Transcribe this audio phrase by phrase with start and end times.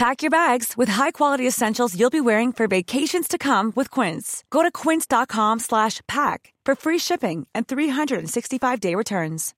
[0.00, 4.42] Pack your bags with high-quality essentials you'll be wearing for vacations to come with Quince.
[4.48, 9.52] Go to quince.com/pack for free shipping and 365-day returns.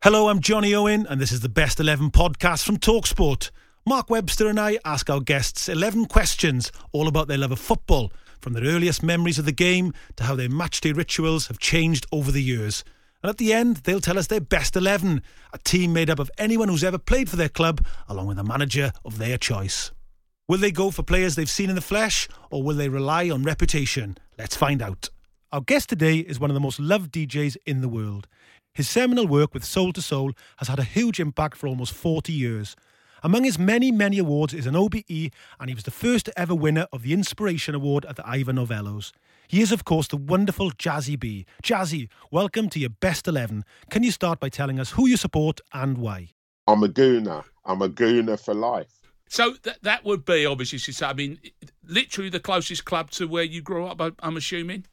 [0.00, 3.50] Hello, I'm Jonny Owen, and this is the Best 11 podcast from Talksport.
[3.84, 8.10] Mark Webster and I ask our guests 11 questions all about their love of football,
[8.40, 12.32] from their earliest memories of the game to how their matchday rituals have changed over
[12.32, 12.84] the years.
[13.22, 16.30] And at the end, they'll tell us their best 11, a team made up of
[16.38, 19.92] anyone who's ever played for their club, along with a manager of their choice.
[20.48, 23.44] Will they go for players they've seen in the flesh, or will they rely on
[23.44, 24.18] reputation?
[24.36, 25.08] Let's find out.
[25.52, 28.26] Our guest today is one of the most loved DJs in the world.
[28.74, 32.32] His seminal work with Soul II Soul has had a huge impact for almost 40
[32.32, 32.74] years.
[33.22, 36.88] Among his many, many awards is an OBE, and he was the first ever winner
[36.92, 39.12] of the Inspiration Award at the Ivor Novellos.
[39.52, 41.44] He is, of course, the wonderful Jazzie B.
[41.62, 43.66] Jazzie, welcome to your best 11.
[43.90, 46.30] Can you start by telling us who you support and why?
[46.66, 47.44] I'm a gooner.
[47.66, 48.90] I'm a gooner for life.
[49.28, 50.78] So that that would be obviously.
[50.78, 51.38] So I mean,
[51.86, 54.00] literally the closest club to where you grew up.
[54.20, 54.86] I'm assuming.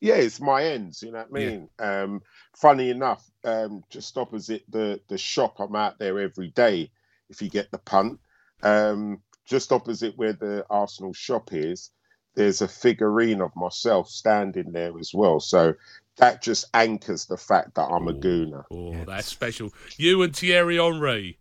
[0.00, 1.02] Yeah, it's my ends.
[1.02, 1.68] You know what I mean.
[1.80, 2.02] Yeah.
[2.02, 2.22] Um,
[2.56, 6.92] funny enough, um, just opposite the the shop, I'm out there every day.
[7.28, 8.20] If you get the punt,
[8.62, 11.90] um, just opposite where the Arsenal shop is,
[12.34, 15.40] there's a figurine of myself standing there as well.
[15.40, 15.74] So
[16.16, 18.64] that just anchors the fact that I'm a gooner.
[18.70, 19.72] Oh, that's special.
[19.96, 21.38] You and Thierry Henry.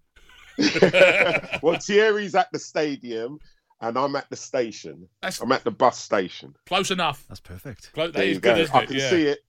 [1.61, 3.39] well, Thierry's at the stadium
[3.81, 5.07] and I'm at the station.
[5.21, 5.41] That's...
[5.41, 6.55] I'm at the bus station.
[6.65, 7.25] Close enough.
[7.27, 7.93] That's perfect.
[7.93, 9.09] Close, that is good, I can yeah.
[9.09, 9.39] see it.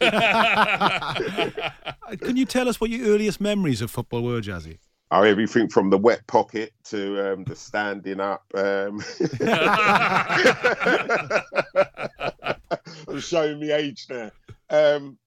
[2.08, 4.78] Uh, can you tell us what your earliest memories of football were, Jazzie?
[5.10, 8.44] Oh, everything from the wet pocket to um, the standing up.
[8.54, 9.02] Um...
[13.08, 14.30] I'm showing me age now.
[14.70, 15.18] Um,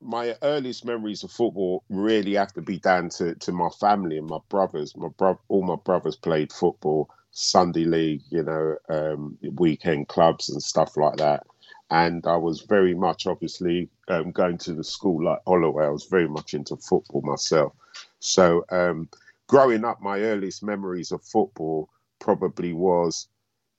[0.00, 4.28] my earliest memories of football really have to be down to, to my family and
[4.28, 4.96] my brothers.
[4.96, 10.62] My bro- all my brothers played football, Sunday league, you know, um, weekend clubs and
[10.62, 11.46] stuff like that.
[11.90, 15.86] And I was very much, obviously, um, going to the school like Holloway.
[15.86, 17.72] I was very much into football myself.
[18.20, 19.08] So, um,
[19.54, 21.88] growing up, my earliest memories of football
[22.18, 23.28] probably was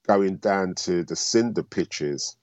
[0.06, 2.34] going down to the cinder pitches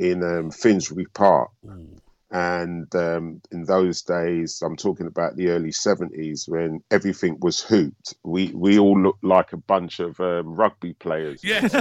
[0.00, 1.50] in um, Finsbury Park.
[1.64, 1.98] Mm.
[2.32, 8.14] And um, in those days, I'm talking about the early 70s when everything was hooped.
[8.24, 11.44] We we all looked like a bunch of um, rugby players.
[11.44, 11.72] Yes.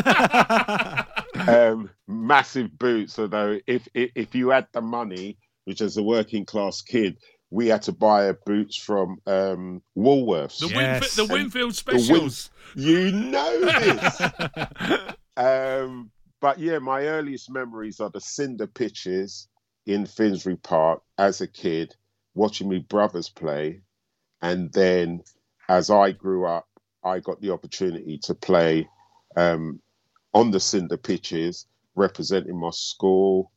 [1.47, 3.18] um, massive boots.
[3.18, 7.18] Although if, if if you had the money, which as a working class kid,
[7.51, 10.59] we had to buy boots from um, Woolworths.
[10.59, 11.01] The, yes.
[11.01, 12.50] Winf- the Winfield specials.
[12.75, 15.16] The Win- you know this.
[15.38, 19.50] um, but yeah, my earliest memories are the cinder pitches
[19.85, 21.94] in Finsbury Park as a kid,
[22.34, 23.81] watching my brothers play.
[24.41, 25.22] And then
[25.68, 26.68] as I grew up,
[27.03, 28.88] I got the opportunity to play
[29.35, 29.81] um,
[30.33, 33.51] on the cinder pitches, representing my school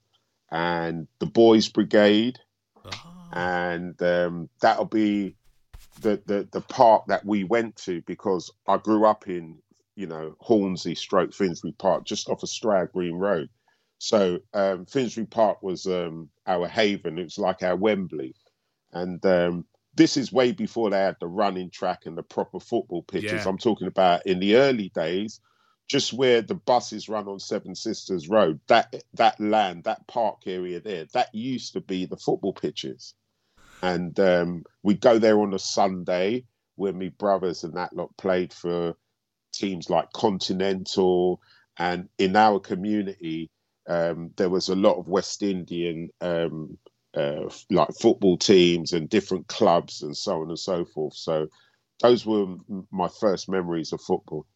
[0.51, 2.39] and the boys' brigade.
[2.85, 3.14] Oh.
[3.35, 5.37] And um, that'll be
[6.01, 9.59] the, the, the park that we went to because I grew up in,
[9.97, 13.49] you know, Hornsey stroke Finsbury Park, just off of Stroud Green Road.
[13.99, 17.19] So um, Finsbury Park was um, our haven.
[17.19, 18.35] It was like our Wembley,
[18.93, 19.65] and um,
[19.95, 23.33] this is way before they had the running track and the proper football pitches.
[23.33, 23.49] Yeah.
[23.49, 25.41] I'm talking about in the early days,
[25.89, 28.61] just where the buses run on Seven Sisters Road.
[28.67, 33.15] That that land, that park area there, that used to be the football pitches,
[33.85, 36.45] and um, we'd go there on a Sunday
[36.77, 38.95] when my brothers and that lot played for
[39.55, 41.41] teams like Continental,
[41.79, 43.51] and in our community
[43.89, 46.79] um, there was a lot of West Indian um,
[47.17, 51.15] uh, like football teams and different clubs and so on and so forth.
[51.17, 51.49] So
[52.03, 52.47] those were
[52.93, 54.47] my first memories of football.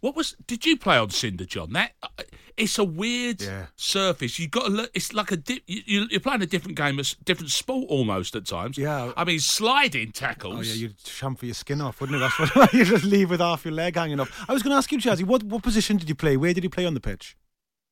[0.00, 0.36] What was?
[0.46, 1.72] Did you play on cinder, John?
[1.72, 2.08] That uh,
[2.56, 3.66] it's a weird Yeah.
[3.76, 4.38] surface.
[4.38, 4.70] You got to.
[4.70, 5.36] look It's like a.
[5.36, 8.78] Di- you, you- you're playing a different game, a different sport almost at times.
[8.78, 9.12] Yeah.
[9.16, 10.58] I mean, sliding tackles.
[10.58, 12.20] Oh yeah, you'd chamfer your skin off, wouldn't it?
[12.38, 14.30] That's what you just leave with half your leg hanging off.
[14.48, 16.36] I was going to ask you, Jazzie, what what position did you play?
[16.36, 17.36] Where did you play on the pitch?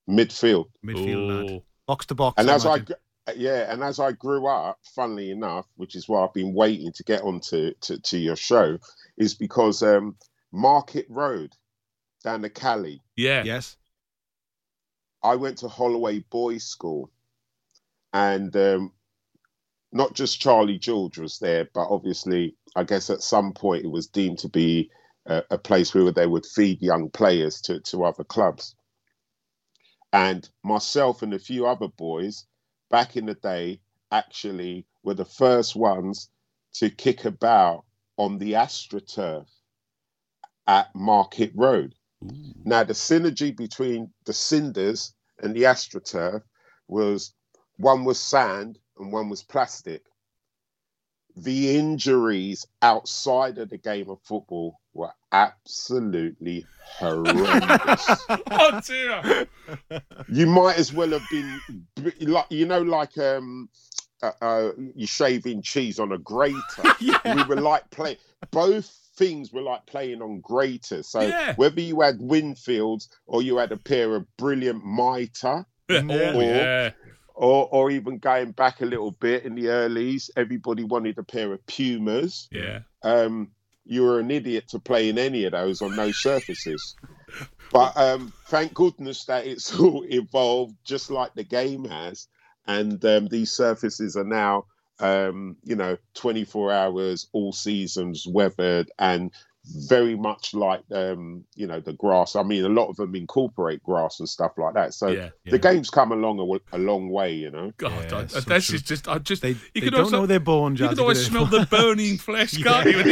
[0.08, 0.66] Midfield.
[0.84, 1.62] Midfield, lad.
[1.86, 2.34] Box to box.
[2.38, 2.84] And I as I, imagine.
[3.26, 6.92] gr- yeah, and as I grew up, funnily enough, which is why I've been waiting
[6.92, 8.78] to get onto to, to your show,
[9.18, 10.16] is because um,
[10.52, 11.52] Market Road
[12.24, 13.42] down the Cali, Yeah.
[13.44, 13.76] yes,
[15.22, 17.10] I went to Holloway Boys School,
[18.12, 18.92] and um,
[19.92, 24.06] not just Charlie George was there, but obviously, I guess at some point it was
[24.06, 24.90] deemed to be
[25.26, 28.74] a, a place where they would feed young players to, to other clubs.
[30.12, 32.46] And myself and a few other boys
[32.90, 33.80] back in the day
[34.12, 36.30] actually were the first ones
[36.74, 37.84] to kick about
[38.16, 39.46] on the AstroTurf
[40.66, 41.94] at Market Road.
[42.64, 46.42] Now, the synergy between the cinders and the AstroTurf
[46.88, 47.34] was
[47.76, 50.02] one was sand and one was plastic.
[51.36, 58.06] The injuries outside of the game of football were absolutely horrendous.
[58.50, 59.46] oh dear.
[60.28, 61.60] you might as well have been
[62.20, 63.68] like you know like um
[64.22, 66.56] uh, uh, you shaving cheese on a grater
[67.00, 68.16] we were like playing
[68.50, 71.54] both things were like playing on graters so Yeah.
[71.56, 76.90] whether you had winfields or you had a pair of brilliant mitre Oh Or- yeah.
[77.34, 81.52] or or even going back a little bit in the earlys everybody wanted a pair
[81.52, 82.80] of pumas Yeah.
[83.02, 83.52] um,
[83.84, 86.96] you were an idiot to play in any of those on those surfaces.
[87.70, 92.26] But um, thank goodness that it's all evolved just like the game has,
[92.66, 94.64] and um, these surfaces are now,
[95.00, 99.32] um, you know, 24 hours, all seasons, weathered, and
[99.88, 102.36] very much like, um, you know, the grass.
[102.36, 104.94] I mean, a lot of them incorporate grass and stuff like that.
[104.94, 107.72] So Yeah, the game's come along a, a long way, you know.
[107.76, 108.76] God, Yeah, I, so this true.
[108.76, 109.08] is just.
[109.08, 109.42] I just.
[109.42, 110.82] they, you they can don't also, know they're born, Jazzy.
[110.82, 113.02] You can always smell the burning flesh, can't you?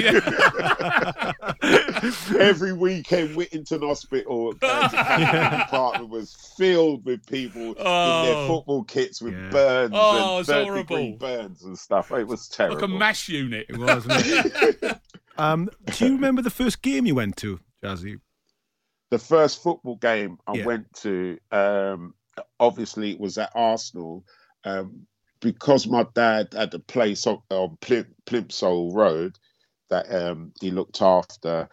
[2.05, 2.39] Yeah.
[2.39, 4.89] Every weekend, Whittington Hospital uh,
[5.59, 8.47] department was filled with people in their Oh.
[8.49, 9.49] football kits with Yeah.
[9.51, 10.97] burns Oh, and it's third horrible.
[10.97, 12.11] degree burns and stuff.
[12.13, 12.77] It was terrible.
[12.77, 13.67] like a mash unit.
[13.69, 14.27] It was, wasn't
[14.83, 15.01] it?
[15.39, 18.19] um, do you remember the first game you went to, Jazzie?
[19.11, 20.65] the first football game I Yeah.
[20.67, 22.15] went to, um,
[22.59, 24.25] obviously, it was at Arsenal.
[24.65, 25.07] Um,
[25.41, 29.39] because my dad had a place on, on Plim, Plimsoll Road
[29.91, 31.69] that um, he looked after,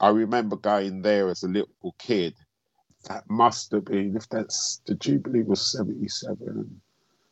[0.00, 2.34] I remember going there as a little kid.
[3.08, 6.80] That must have been, if that's the Jubilee was 77,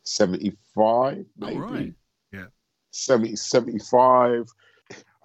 [0.03, 1.57] 75, maybe.
[1.57, 1.93] right.
[2.31, 2.45] Yeah.
[2.91, 4.47] 70, 75.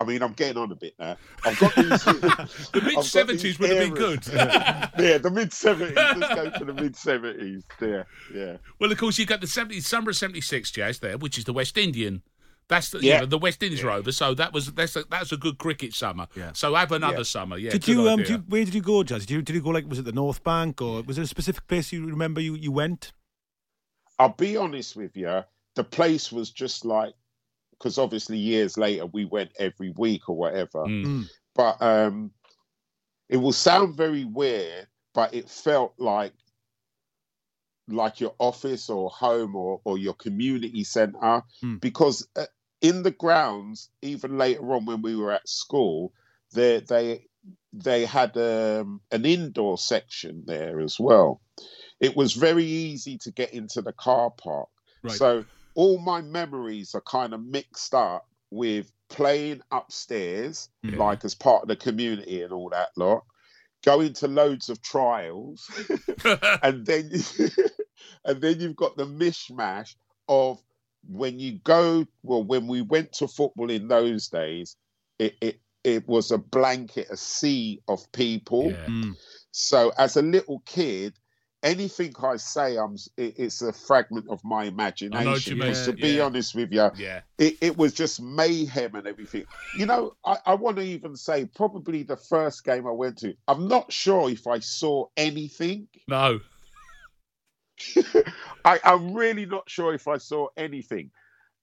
[0.01, 1.17] I mean, I'm getting on a bit now.
[1.45, 2.05] I've got these.
[2.73, 4.27] The mid seventies would have been good.
[4.33, 5.97] yeah, the mid seventies.
[5.97, 7.65] Let's go for the mid seventies.
[7.81, 8.57] Yeah, yeah.
[8.79, 11.45] well, of course, you've got the seventy summer of seventy six jazz there, which is
[11.45, 12.23] the West Indian.
[12.69, 13.15] That's the, Yeah.
[13.15, 15.57] you know, the West Indies are over, So that was that's a, that's a good
[15.59, 16.27] cricket summer.
[16.37, 16.53] Yeah.
[16.53, 17.23] So have another Yeah.
[17.23, 17.57] summer.
[17.57, 17.71] Yeah.
[17.71, 18.19] did you um?
[18.19, 19.27] Did you, where did you go, Jazzie?
[19.27, 21.29] Did you, did you go like was it the North Bank or was there a
[21.29, 23.13] specific place you remember you, you went?
[24.19, 25.43] I'll be honest with you.
[25.77, 27.15] The place was just like
[27.71, 30.85] because obviously years later we went every week or whatever.
[30.85, 31.29] Mm.
[31.55, 32.33] But um,
[33.29, 36.33] it will sound very weird, but it felt like
[37.91, 41.81] like your office or home or, or your community center Mm.
[41.81, 42.45] because uh,
[42.81, 46.13] in the grounds even later on when we were at school
[46.55, 47.25] they they
[47.73, 51.41] they had um, an indoor section there as well
[52.01, 54.69] it was very easy to get into the car park
[55.03, 55.17] Right.
[55.17, 55.45] so
[55.75, 60.97] all my memories are kind of mixed up with playing upstairs Yeah.
[60.99, 63.23] like as part of the community and all that lot
[63.85, 65.71] going to loads of trials
[66.63, 67.11] and then
[68.25, 69.95] and then you've got the mishmash
[70.29, 70.61] of
[71.09, 74.77] when you go well when we went to football in those days
[75.19, 78.87] it it, it was a blanket a sea of people Yeah.
[78.87, 79.17] Mm.
[79.51, 81.15] so as a little kid
[81.65, 85.57] anything i say i'm it, it's a fragment of my imagination I know what you
[85.57, 86.23] mean, because to be yeah.
[86.23, 87.23] honest with you yeah.
[87.39, 89.45] it, it was just mayhem and everything.
[89.77, 93.35] You know, I, I want to even say probably the first game I went to,
[93.49, 95.89] I'm not sure if I saw anything.
[96.07, 96.39] No.
[98.65, 101.11] I, I'm really not sure if I saw anything.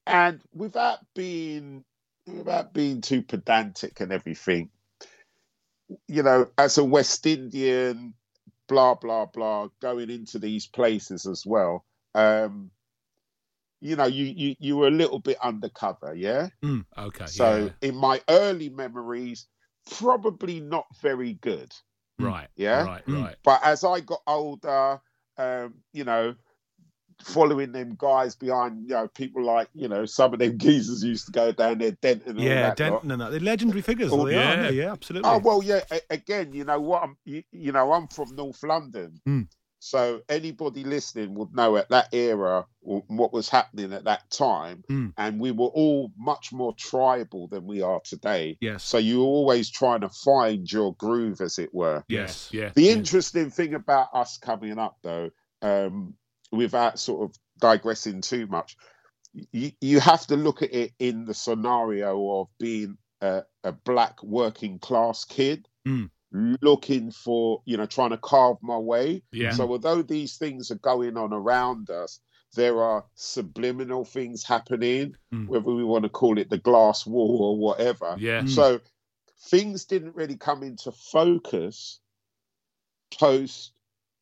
[0.08, 1.84] And without being
[2.28, 4.70] without being too pedantic and everything,
[6.08, 8.14] you know, as a West Indian,
[8.68, 11.86] blah blah blah, going into these places as well.
[12.14, 12.72] Um,
[13.82, 16.50] you know, you you you were a little bit undercover, yeah.
[16.98, 17.26] Okay.
[17.26, 17.90] So yeah.
[17.90, 19.48] in my early memories,
[19.92, 21.74] probably not very good.
[22.20, 22.48] Right.
[22.56, 22.84] Yeah?
[22.84, 23.06] Right.
[23.06, 23.24] Mm.
[23.24, 23.36] Right.
[23.44, 25.02] But as I got older,
[25.38, 26.36] um, you know,
[27.24, 31.26] following them guys behind, you know, people like, you know, some of them geezers used
[31.28, 32.78] to go down there, Denton and Yeah, that lot.
[32.78, 33.32] Denton and that.
[33.32, 34.12] They're legendary figures.
[34.12, 34.40] Oh, they yeah.
[34.42, 34.76] are, aren't they?
[34.76, 35.30] yeah, absolutely.
[35.30, 35.82] Oh well, yeah.
[36.10, 37.04] Again, you know what?
[37.04, 39.48] I'm, you, you know, I'm from North London, Mm.
[39.80, 45.14] so anybody listening would know at that era what was happening at that time, Mm.
[45.18, 48.58] and we were all much more tribal than we are today.
[48.62, 48.84] yes.
[48.84, 52.04] So you were always trying to find your groove, as it were.
[52.08, 52.50] Yes.
[52.52, 52.70] Yeah.
[52.76, 55.30] The interesting thing about us coming up, though,
[55.64, 56.14] um,
[56.56, 58.78] without sort of digressing too much,
[59.52, 64.22] you, you have to look at it in the scenario of being a, a black
[64.24, 65.68] working class kid
[66.34, 66.58] Mm.
[66.62, 69.22] looking for, you know, trying to carve my way.
[69.32, 69.52] Yeah.
[69.52, 72.20] So, although these things are going on around us,
[72.56, 75.48] there are subliminal things happening, Mm.
[75.48, 78.16] whether we want to call it the glass wall or whatever.
[78.18, 78.42] Yeah.
[78.42, 78.50] Mm.
[78.50, 78.82] So
[79.50, 82.00] things didn't really come into focus
[83.18, 83.72] post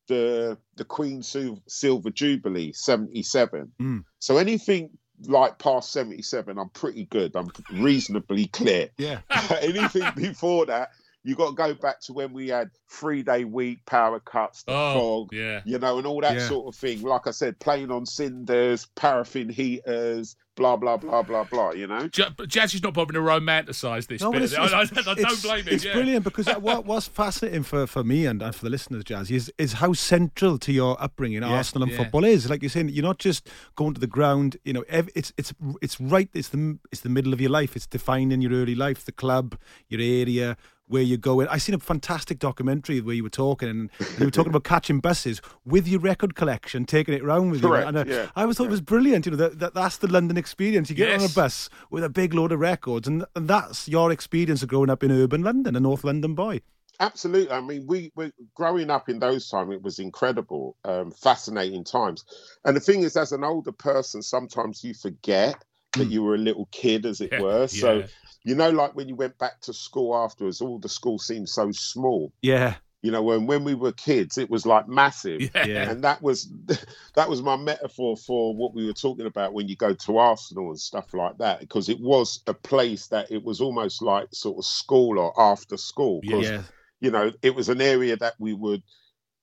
[0.07, 3.71] the the Queen Silver Jubilee, 77.
[3.81, 4.03] Mm.
[4.19, 4.91] So anything
[5.25, 7.35] like past 77, I'm pretty good.
[7.35, 8.89] I'm reasonably clear.
[8.97, 9.19] Yeah.
[9.61, 10.91] anything before that,
[11.23, 14.73] you got to go back to when we had three day week, power cuts, the
[14.73, 14.93] Oh.
[15.25, 15.61] fog, Yeah.
[15.65, 16.47] you know, and all that Yeah.
[16.47, 17.01] sort of thing.
[17.01, 22.07] Like I said, playing on cinders, paraffin heaters, blah, blah, blah, blah, blah, you know?
[22.09, 24.43] J- but Jazzie's not bothering to romanticise this No, bit.
[24.43, 25.73] it's, I, I- I it's- don't it's- blame him.
[25.73, 25.93] It's yeah.
[25.93, 29.51] brilliant because what was fascinating for, for me and, and for the listeners, Jazz, is
[29.57, 31.97] is how central to your upbringing Yeah, Arsenal and yeah.
[32.03, 32.49] football is.
[32.49, 34.57] Like you're saying, you're not just going to the ground.
[34.63, 36.29] You know, ev- it's it's it's right.
[36.33, 37.75] It's the it's the middle of your life.
[37.75, 39.57] It's defining your early life, the club,
[39.89, 40.55] your area.
[40.93, 41.47] Where you're going.
[41.47, 44.63] I seen a fantastic documentary where you were talking and, and you were talking about
[44.63, 47.73] catching buses with your record collection, taking it around with you.
[47.73, 49.25] And uh, yeah, I always thought it was brilliant.
[49.25, 50.91] You know, that, that that's the London experience.
[50.91, 54.11] You get on a bus with a big load of records, and, and that's your
[54.11, 56.61] experience of growing up in urban London, a North London boy.
[56.99, 57.51] Absolutely.
[57.51, 59.73] I mean, we were growing up in those times.
[59.73, 62.23] It was incredible, um, fascinating times.
[62.65, 65.55] And the thing is, as an older person, sometimes you forget
[65.97, 67.67] that you were a little kid, as it Yeah, were.
[67.67, 68.05] So yeah.
[68.43, 71.71] You know, like when you went back to school afterwards, all the school seemed so
[71.71, 72.33] small.
[72.41, 75.41] Yeah, You know, when when we were kids, it was like massive.
[75.41, 75.65] Yeah.
[75.65, 75.89] Yeah.
[75.91, 76.49] And that was
[77.15, 80.69] that was my metaphor for what we were talking about when you go to Arsenal
[80.69, 84.57] and stuff like that, because it was a place that it was almost like sort
[84.57, 86.21] of school or after school.
[86.23, 86.63] 'cause yeah,
[87.01, 88.83] you know, it was an area that we would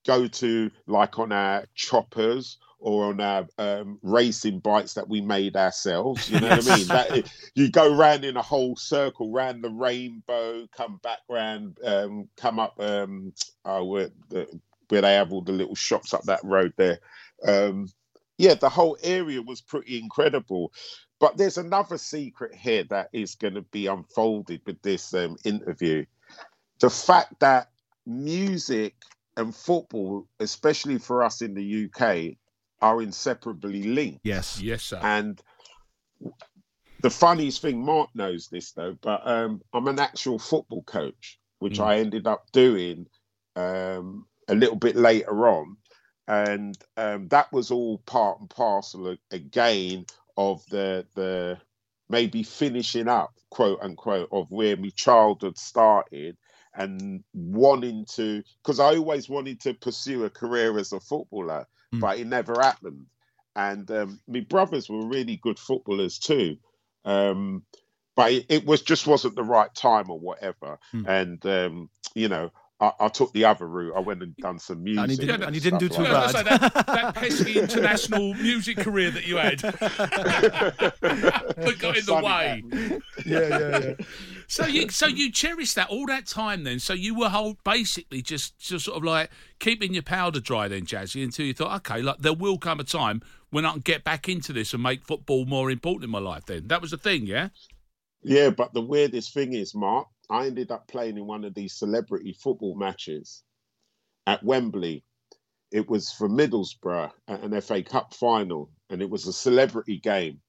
[0.06, 5.56] go to like on our choppers or on our um, racing bikes that we made
[5.56, 6.30] ourselves.
[6.30, 6.86] You know what I mean?
[6.88, 12.28] That you go round in a whole circle, round the rainbow, come back round, um,
[12.36, 13.32] come up um,
[13.64, 14.46] oh, where, the,
[14.88, 16.98] where they have all the little shops up that road there.
[17.46, 17.88] Um,
[18.38, 20.72] yeah, the whole area was pretty incredible.
[21.20, 26.06] But there's another secret here that is going to be unfolded with this um, interview
[26.80, 27.68] the fact that
[28.06, 28.94] music
[29.36, 32.36] and football, especially for us in the UK,
[32.80, 34.20] are inseparably linked.
[34.24, 35.00] yes, Yes, sir.
[35.02, 35.40] And
[37.02, 41.78] the funniest thing, Mark knows this though, but um, I'm an actual football coach, which
[41.78, 41.84] Mm.
[41.84, 43.06] I ended up doing
[43.56, 45.76] um, a little bit later on.
[46.28, 50.06] And um, that was all part and parcel again
[50.36, 51.58] of the the
[52.08, 56.36] maybe finishing up, quote unquote, of where my childhood started
[56.74, 62.00] and wanting to because I always wanted to pursue a career as a footballer, Mm.
[62.00, 63.06] but it never happened.
[63.56, 66.56] And um, my brothers were really good footballers too,
[67.04, 67.64] um,
[68.14, 70.78] but it, it was just wasn't the right time or whatever.
[70.94, 71.08] Mm.
[71.08, 72.50] And um, you know,
[72.80, 73.94] I, I took the other route.
[73.96, 76.02] I went and done some music, and he didn't, Yeah, and he didn't do too
[76.02, 76.32] like bad.
[76.32, 79.58] gonna say, that, that pesky international music career that you had
[81.00, 81.00] that
[81.78, 82.62] got in the Something way.
[82.70, 83.02] happened.
[83.26, 84.00] yeah, yeah, yeah.
[84.50, 86.80] So you so you cherished that all that time then.
[86.80, 89.30] So you were basically just just sort of like
[89.60, 92.84] keeping your powder dry then, Jazzie, until you thought, okay, like there will come a
[92.84, 96.18] time when I can get back into this and make football more important in my
[96.18, 96.46] life.
[96.46, 97.50] Then that was the thing, yeah.
[98.22, 101.74] Yeah, but the weirdest thing is, Mark, I ended up playing in one of these
[101.74, 103.44] celebrity football matches
[104.26, 105.04] at Wembley.
[105.70, 110.40] It was for Middlesbrough at an FA Cup final, and it was a celebrity game.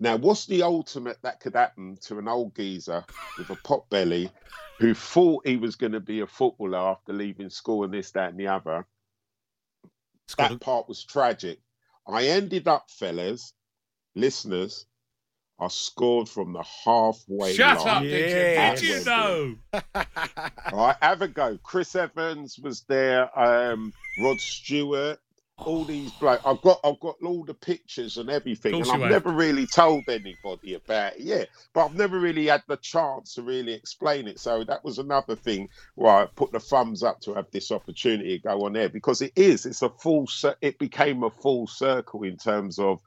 [0.00, 3.04] Now, what's the ultimate that could happen to an old geezer
[3.36, 4.30] with a pot belly
[4.78, 8.30] who thought he was going to be a footballer after leaving school and this, that,
[8.30, 8.86] and the other?
[10.26, 11.58] Scored That part was tragic.
[12.08, 13.52] I ended up, fellas,
[14.14, 14.86] listeners,
[15.60, 17.96] I scored from the halfway Shut line.
[17.96, 18.36] up, did you?
[18.36, 18.74] Yeah.
[18.74, 19.54] Did you know?
[20.72, 21.58] All right, have a go.
[21.62, 23.38] Chris Evans was there.
[23.38, 23.92] Um,
[24.22, 25.18] Rod Stewart.
[25.66, 26.40] All these bloke.
[26.44, 29.10] I've got I've got all the pictures and everything, and I've have.
[29.10, 31.20] never really told anybody about it.
[31.20, 34.38] Yeah, but I've never really had the chance to really explain it.
[34.40, 38.38] So that was another thing where I put the thumbs up to have this opportunity
[38.38, 39.66] to go on there because it is.
[39.66, 40.28] It's a full.
[40.60, 43.00] It became a full circle in terms of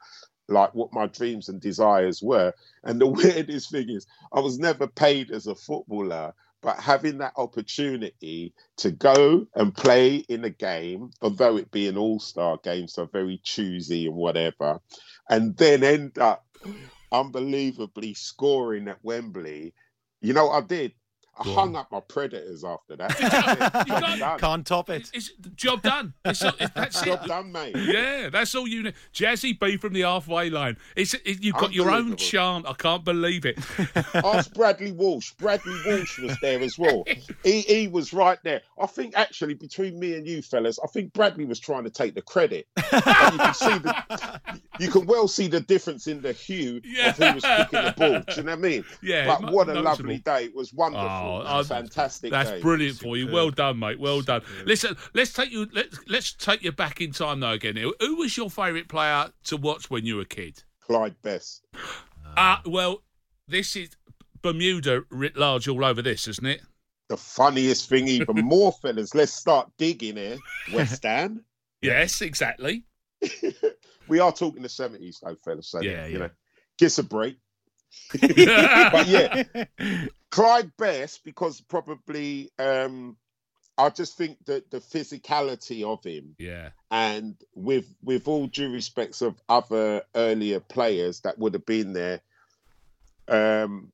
[0.48, 2.54] like what my dreams and desires were.
[2.84, 6.34] And the weirdest thing is, I was never paid as a footballer,
[6.64, 11.98] but having that opportunity to go and play in a game, although it be an
[11.98, 14.80] all star game, so very choosy and whatever,
[15.30, 16.46] and then end up
[17.12, 19.74] unbelievably scoring at Wembley.
[20.22, 20.94] You know what I did?
[21.40, 21.82] I Go hung on.
[21.82, 23.20] up my predators after that.
[23.88, 24.40] You can't- done.
[24.40, 25.10] Can't top it.
[25.14, 26.14] It's, it's job done.
[26.26, 27.06] It's, it's, that's it.
[27.06, 27.76] Job done, mate.
[27.76, 28.94] Yeah, that's all you need.
[29.12, 30.78] Jazzie B from the halfway line.
[30.96, 32.18] It's it, you've got your own Unbelievable.
[32.18, 32.66] chant.
[32.70, 33.58] I can't believe it.
[34.14, 35.32] Ask Bradley Walsh.
[35.34, 37.04] Bradley Walsh was there as well.
[37.44, 38.62] He, he was right there.
[38.82, 42.16] I think actually between me and you fellas, I think Bradley was trying to take
[42.16, 42.68] the credit.
[42.78, 44.42] You can see the,
[44.80, 48.20] you can well see the difference in the hue of who was kicking the ball.
[48.22, 48.86] Do you know what I mean?
[49.02, 49.84] Yeah, But what a noticeable.
[49.84, 50.46] lovely day!
[50.46, 51.06] It was wonderful.
[51.08, 52.32] Oh, It was fantastic.
[52.32, 52.62] That's day.
[52.62, 53.32] brilliant for you.
[53.32, 54.00] Well done, mate.
[54.00, 54.42] Well done.
[54.66, 55.68] Listen, let's take you.
[55.74, 57.52] Let's let's take you back in time though.
[57.52, 60.64] Again, who, who was your favourite player to watch when you were a kid?
[60.82, 61.66] Clyde Best.
[62.38, 63.04] Ah, well,
[63.48, 63.96] this is
[64.42, 66.62] Bermuda writ large all over this, isn't it?
[67.10, 69.14] The funniest thing, even more fellas.
[69.16, 70.38] Let's start digging here.
[70.74, 71.44] West Ham.
[71.82, 72.86] Yes, exactly.
[74.08, 75.68] we are talking the seventies, though, fellas.
[75.68, 76.18] So Yeah, you yeah.
[76.20, 76.30] know,
[76.78, 77.38] give us a break.
[78.22, 79.44] But yeah,
[80.32, 83.18] Clyde Best because probably um,
[83.78, 89.22] I just think that the physicality of him Yeah, and with with all due respects
[89.22, 92.22] of other earlier players that would have been there,
[93.28, 93.92] um,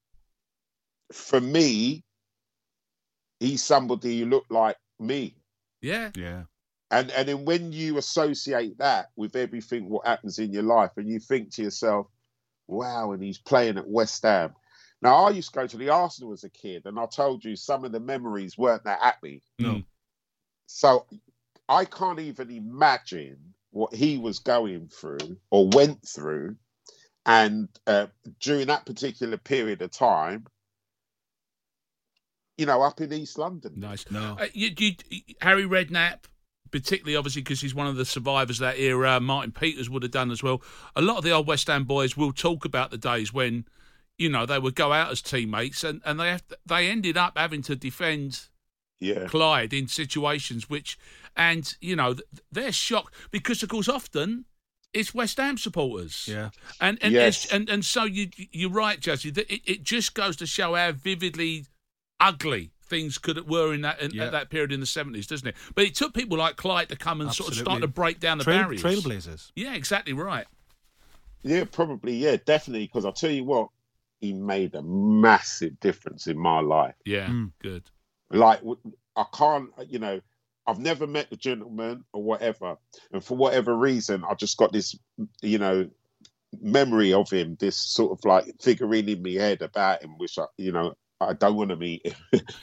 [1.11, 2.03] for me,
[3.39, 5.35] he's somebody who looked like me.
[5.81, 6.43] yeah, yeah.
[6.91, 11.07] And and then when you associate that with everything what happens in your life, and
[11.07, 12.07] you think to yourself,
[12.69, 14.53] "Wow!" and he's playing at West Ham.
[15.01, 17.55] Now I used to go to the Arsenal as a kid, and I told you
[17.55, 19.43] some of the memories weren't that happy.
[19.57, 19.83] No.
[20.67, 21.05] So
[21.67, 26.57] I can't even imagine what he was going through or went through,
[27.25, 28.07] and uh,
[28.39, 30.45] during that particular period of time,
[32.57, 33.73] you know, up in East London.
[33.77, 34.05] nice.
[34.11, 34.37] No.
[34.39, 34.95] Uh, you, you,
[35.41, 36.19] Harry Redknapp,
[36.71, 39.13] particularly obviously because he's one of the survivors of that era.
[39.15, 40.61] Uh, Martin Peters would have done as well.
[40.95, 43.65] A lot of the old West Ham boys will talk about the days when,
[44.17, 47.37] you know, they would go out as teammates and, and they have they ended up
[47.37, 48.41] having to defend
[48.99, 49.25] Yeah.
[49.27, 50.97] Clyde in situations which,
[51.35, 52.15] and you know,
[52.51, 54.45] they're shocked because of course often.
[54.91, 56.49] It's West Ham supporters, Yeah.
[56.81, 57.45] and and Yes.
[57.51, 59.29] and and so you you're right, Jesse.
[59.29, 61.67] That it, it just goes to show how vividly
[62.19, 64.25] ugly things could were in that in, Yeah.
[64.25, 65.55] at that period in the seventies, doesn't it?
[65.75, 68.37] But it took people like Clyde to come and sort of start to break down
[68.39, 68.83] the Trail, barriers.
[68.83, 69.51] trailblazers.
[69.55, 70.45] Yeah, exactly right.
[71.43, 72.15] Yeah, probably.
[72.15, 72.85] Yeah, definitely.
[72.87, 73.69] Because I'll tell you what,
[74.19, 76.95] he made a massive difference in my life.
[77.05, 77.51] Yeah, Mm.
[77.61, 77.83] good.
[78.31, 78.61] Like,
[79.15, 80.19] I can't, you know,
[80.67, 82.77] I've never met the gentleman or whatever.
[83.11, 84.95] And for whatever reason, I just got this,
[85.41, 85.89] you know,
[86.61, 90.45] memory of him, this sort of like figurine in my head about him, which I,
[90.57, 92.15] you know, I don't want to meet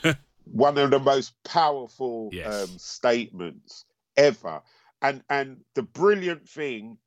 [0.02, 0.16] him.
[0.44, 2.68] One of the most powerful Yes.
[2.68, 3.84] um, statements
[4.16, 4.62] ever.
[5.02, 6.98] And and the brilliant thing,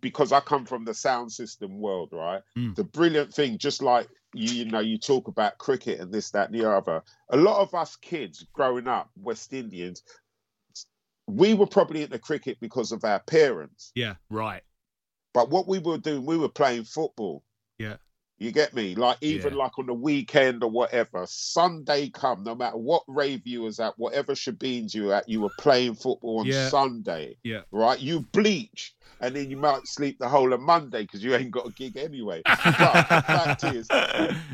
[0.00, 2.42] because I come from the sound system world, right?
[2.56, 2.74] Mm.
[2.74, 6.50] The brilliant thing, just like you, you know, you talk about cricket and this, that,
[6.50, 7.02] and the other.
[7.30, 10.02] A lot of us kids growing up, West Indians,
[11.26, 13.92] we were probably into cricket because of our parents.
[13.94, 14.16] Yeah.
[14.28, 14.62] Right.
[15.32, 17.42] But what we were doing, we were playing football.
[18.38, 18.94] You get me?
[18.94, 19.58] Like even Yeah.
[19.58, 23.98] like on the weekend or whatever, Sunday come, no matter what rave you was at,
[23.98, 26.68] whatever shebeens you were at, you were playing football on Yeah.
[26.68, 27.36] Sunday.
[27.42, 27.62] Yeah.
[27.72, 27.98] Right?
[27.98, 31.66] You bleach and then you might sleep the whole of Monday because you ain't got
[31.66, 32.44] a gig anyway.
[32.78, 33.90] But the fact is,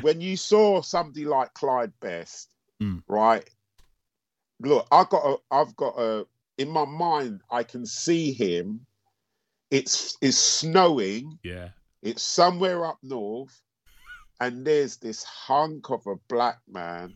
[0.01, 2.49] when you saw somebody like Clyde Best,
[2.81, 3.03] Mm.
[3.07, 3.47] right?
[4.61, 6.25] Look, I got a I've got a
[6.57, 8.85] in my mind, I can see him.
[9.69, 11.37] It's it's snowing.
[11.43, 11.69] Yeah.
[12.01, 13.61] It's somewhere up north,
[14.39, 17.15] and there's this hunk of a black man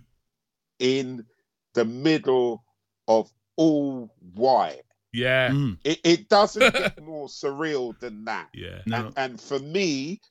[0.79, 1.25] in
[1.73, 2.63] the middle
[3.07, 4.83] of all white.
[5.11, 5.49] Yeah.
[5.49, 5.77] Mm.
[5.83, 8.49] It, it doesn't get more surreal than that.
[8.53, 8.81] Yeah.
[8.85, 8.97] No.
[8.97, 10.21] And, and for me,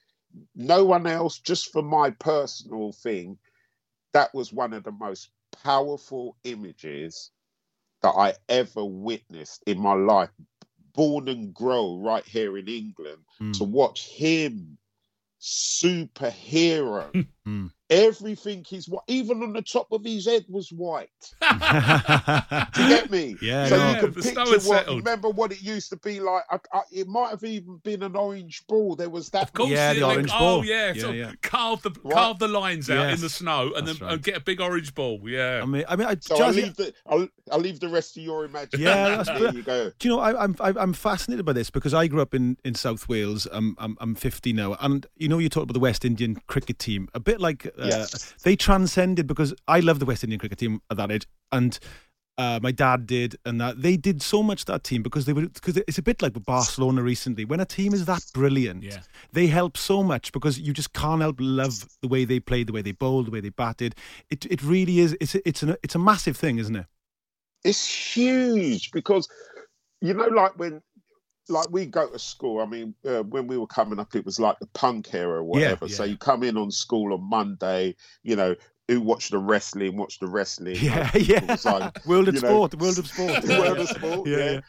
[0.54, 3.38] no one else, just for my personal thing,
[4.12, 5.30] that was one of the most
[5.62, 7.30] powerful images
[8.02, 10.30] that I ever witnessed in my life.
[10.94, 13.56] Born and grow right here in England, Mm.
[13.58, 14.78] to watch him,
[15.40, 17.10] superhero,
[17.46, 17.70] Mm.
[17.90, 19.02] Everything is white.
[19.08, 21.08] Even on the top of his head was white.
[21.40, 23.36] Do you get me?
[23.40, 23.90] Yeah, So no.
[23.90, 24.62] you can The picture had what.
[24.62, 24.98] settled.
[24.98, 26.42] Remember what it used to be like.
[26.50, 28.94] I, I, it might have even been an orange ball.
[28.94, 29.44] There was that.
[29.44, 30.64] Of course, Yeah, the like, orange oh, ball.
[30.64, 31.32] yeah, Yeah, so yeah.
[31.42, 32.14] carve the Right.
[32.14, 33.16] carve the lines out Yes.
[33.16, 34.14] in the snow, and That's then right.
[34.14, 35.20] and get a big orange ball.
[35.24, 36.92] Yeah, I mean, I mean, I, So I'll Jazzie- leave the.
[37.06, 38.80] I'll, I'll leave the rest to your imagination.
[38.86, 39.90] Yeah, that's there you go.
[39.98, 42.56] Do you know I, I'm I- I'm fascinated by this because I grew up in,
[42.64, 43.46] in South Wales.
[43.50, 46.78] I'm, I'm I'm 50 now, and you know you talk about the West Indian cricket
[46.78, 47.08] team.
[47.14, 48.34] A bit like Yes.
[48.42, 51.78] they transcended because I love the West Indian cricket team at that age, and
[52.38, 55.48] uh, my dad did, and that they did so much that team because they were
[55.48, 57.44] because it's a bit like Barcelona recently.
[57.44, 59.00] When a team is that brilliant, Yeah.
[59.32, 62.72] they help so much because you just can't help love the way they played, the
[62.72, 63.96] way they bowled, the way they batted.
[64.30, 65.16] It it really is.
[65.20, 66.86] It's it's an, it's a massive thing, isn't it?
[67.64, 67.84] It's
[68.16, 69.28] huge because
[70.00, 70.80] you know, like when.
[71.48, 72.60] Like we go to school.
[72.60, 75.44] I mean, uh, when we were coming up, it was like the punk era or
[75.44, 75.88] whatever.
[75.88, 76.10] So yeah.
[76.12, 77.94] you come in on school on Monday.
[78.22, 78.54] You know,
[78.88, 79.96] who watched the wrestling?
[79.96, 80.76] Watch the wrestling.
[80.80, 81.56] Yeah, yeah.
[81.64, 84.28] like, World of you know, sport, world of sport, world of sport.
[84.28, 84.60] Yeah,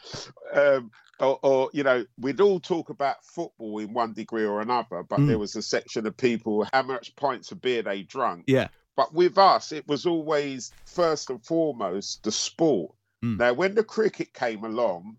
[0.54, 0.60] Yeah.
[0.60, 0.90] Um,
[1.20, 5.20] or, or you know, we'd all talk about football in one degree or another, but
[5.20, 5.28] Mm.
[5.28, 8.44] there was a section of people how much pints of beer they drunk.
[8.46, 8.68] Yeah.
[8.96, 12.92] But with us, it was always first and foremost the sport.
[13.24, 13.38] Mm.
[13.38, 15.16] Now, when the cricket came along,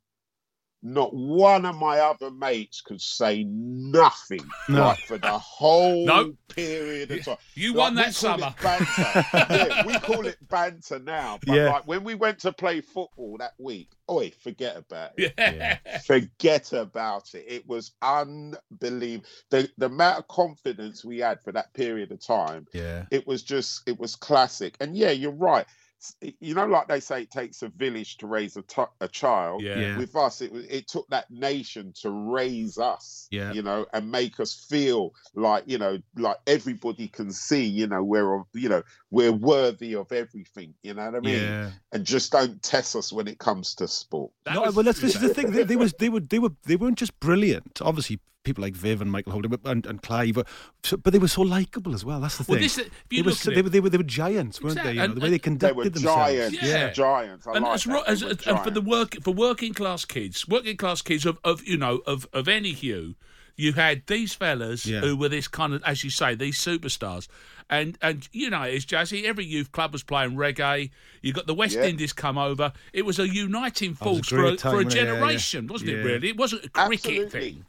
[0.84, 4.80] not one of my other mates could say nothing No.
[4.88, 6.34] like for the whole No.
[6.48, 7.38] period of time.
[7.54, 8.54] you Like, won that summer.
[8.64, 11.40] Yeah, we call it banter now.
[11.46, 11.72] But Yeah.
[11.74, 15.34] like when we went to play football that week, oi, forget about it.
[15.38, 15.78] Yeah.
[16.06, 17.46] Forget about it.
[17.48, 19.26] It was unbelievable.
[19.50, 23.06] The the amount of confidence we had for that period of time, Yeah.
[23.12, 24.76] it was just it was classic.
[24.80, 25.66] And yeah, you're right.
[26.02, 28.64] S- You know, like they say, it takes a village to raise a
[29.02, 29.62] a child.
[29.62, 29.78] Yeah.
[29.80, 29.98] Yeah.
[30.00, 33.54] With us, it was it took that nation to raise us, Yeah.
[33.54, 38.04] you know, and make us feel like you know, like everybody can see, you know,
[38.04, 41.36] we're you know we're worthy of everything, you know what I mean?
[41.44, 41.72] Yeah.
[41.92, 44.32] And just don't test us when it comes to sport.
[44.46, 45.52] That No, was- well, that's, this is the thing.
[45.52, 47.80] They, they was they were they were they weren't just brilliant.
[47.82, 50.38] Obviously, people like Viv and Michael Holding and, and Clive,
[50.84, 52.20] so, but they were so likable as well.
[52.20, 52.64] That's the Well, thing.
[52.64, 54.94] this- they, were, so- they, were, they were they were giants, weren't Exactly.
[54.94, 54.94] they?
[54.94, 56.32] You know, And- the way they and- They were conducted themselves.
[56.32, 56.90] giants, Yeah.
[56.92, 57.48] giants.
[57.48, 58.08] I and like as, that.
[58.10, 61.64] as, were and for the work for working class kids, working class kids of, of
[61.68, 63.16] you know of of any hue,
[63.56, 65.02] you had these fellas Yeah.
[65.02, 67.28] who were this kind of, as you say, these superstars,
[67.70, 69.26] and and you know it's Jazzie.
[69.28, 70.90] Every youth club was playing reggae.
[71.22, 71.84] You got the West Yeah.
[71.84, 72.74] Indies come over.
[72.92, 74.96] It was a uniting it was a force for a, time, for a wasn't?
[74.96, 75.14] Yeah, yeah.
[75.20, 76.04] generation, wasn't it?
[76.04, 76.94] Really, it wasn't a cricket
[77.26, 77.40] Absolutely.
[77.40, 77.66] thing.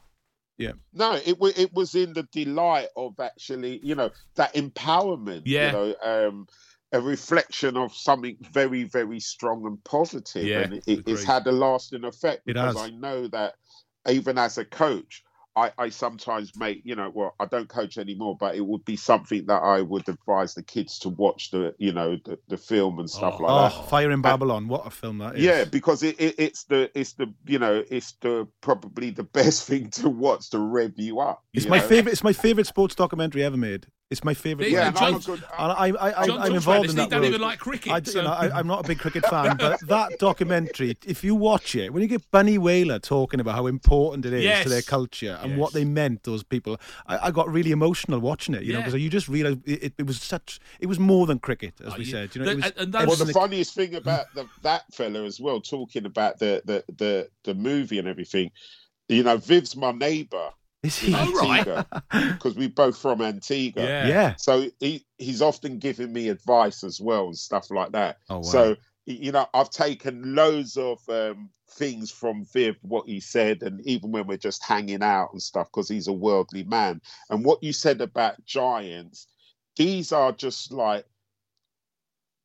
[0.59, 0.73] Yeah.
[0.93, 5.43] No, it was it was in the delight of actually, you know, that empowerment.
[5.45, 5.67] Yeah.
[5.67, 5.95] You know,
[6.29, 6.47] um,
[6.93, 11.53] a reflection of something very, very strong and positive, Yeah, and it, it's had a
[11.53, 12.83] lasting effect It because has.
[12.83, 13.55] I know that
[14.09, 15.25] even as a coach.
[15.55, 18.97] I, I sometimes make, you know, well, I don't coach anymore, but it would be
[18.97, 22.99] something that I would advise the kids to watch the, you know, the, the film
[22.99, 23.43] and stuff Oh.
[23.45, 23.88] like Oh, that.
[23.91, 24.69] Fire in Babylon!
[24.69, 25.43] What a film that is.
[25.43, 29.67] Yeah, because it, it, it's the it's the you know it's the probably the best
[29.67, 31.43] thing to watch to rev you up.
[31.53, 31.87] it's my know?
[31.87, 32.12] favorite.
[32.12, 33.87] It's my favorite sports documentary ever made.
[34.12, 34.68] It's my favorite.
[34.70, 35.05] Yeah, Yeah, one.
[35.05, 35.42] I'm a good.
[35.59, 37.29] And I, I, I, John I'm involved in that He don't world.
[37.31, 37.92] even like cricket.
[37.92, 41.25] I, you so- know, I, I'm not a big cricket fan, but that documentary, if
[41.25, 44.62] you watch it, when you get Bunny Wailer talking about how important it is Yes.
[44.64, 45.59] to their culture and Yes.
[45.59, 48.62] what they meant, those people, I, I got really emotional watching it.
[48.62, 51.38] You know, because you just realised it, it, it was such, it was more than
[51.38, 52.11] cricket, as Oh, we yeah.
[52.12, 52.35] said.
[52.37, 55.25] You know, The- it was and- and Well, the funniest thing about the, that fella
[55.25, 58.51] as well, talking about the, the the the movie and everything,
[59.09, 60.51] you know, Viv's my neighbour
[60.83, 61.35] Is in he?
[61.35, 61.66] Right.
[61.66, 61.87] Antigua
[62.33, 63.85] because we're both from Antigua.
[63.85, 64.07] yeah.
[64.09, 64.35] Yeah.
[64.37, 68.18] So he he's often giving me advice as well and stuff like that.
[68.29, 68.42] Oh, wow.
[68.42, 73.81] So you know, I've taken loads of um, things from Viv, what he said, and
[73.85, 77.01] even when we're just hanging out and stuff, because he's a worldly man.
[77.29, 79.27] And what you said about giants,
[79.77, 81.05] these are just like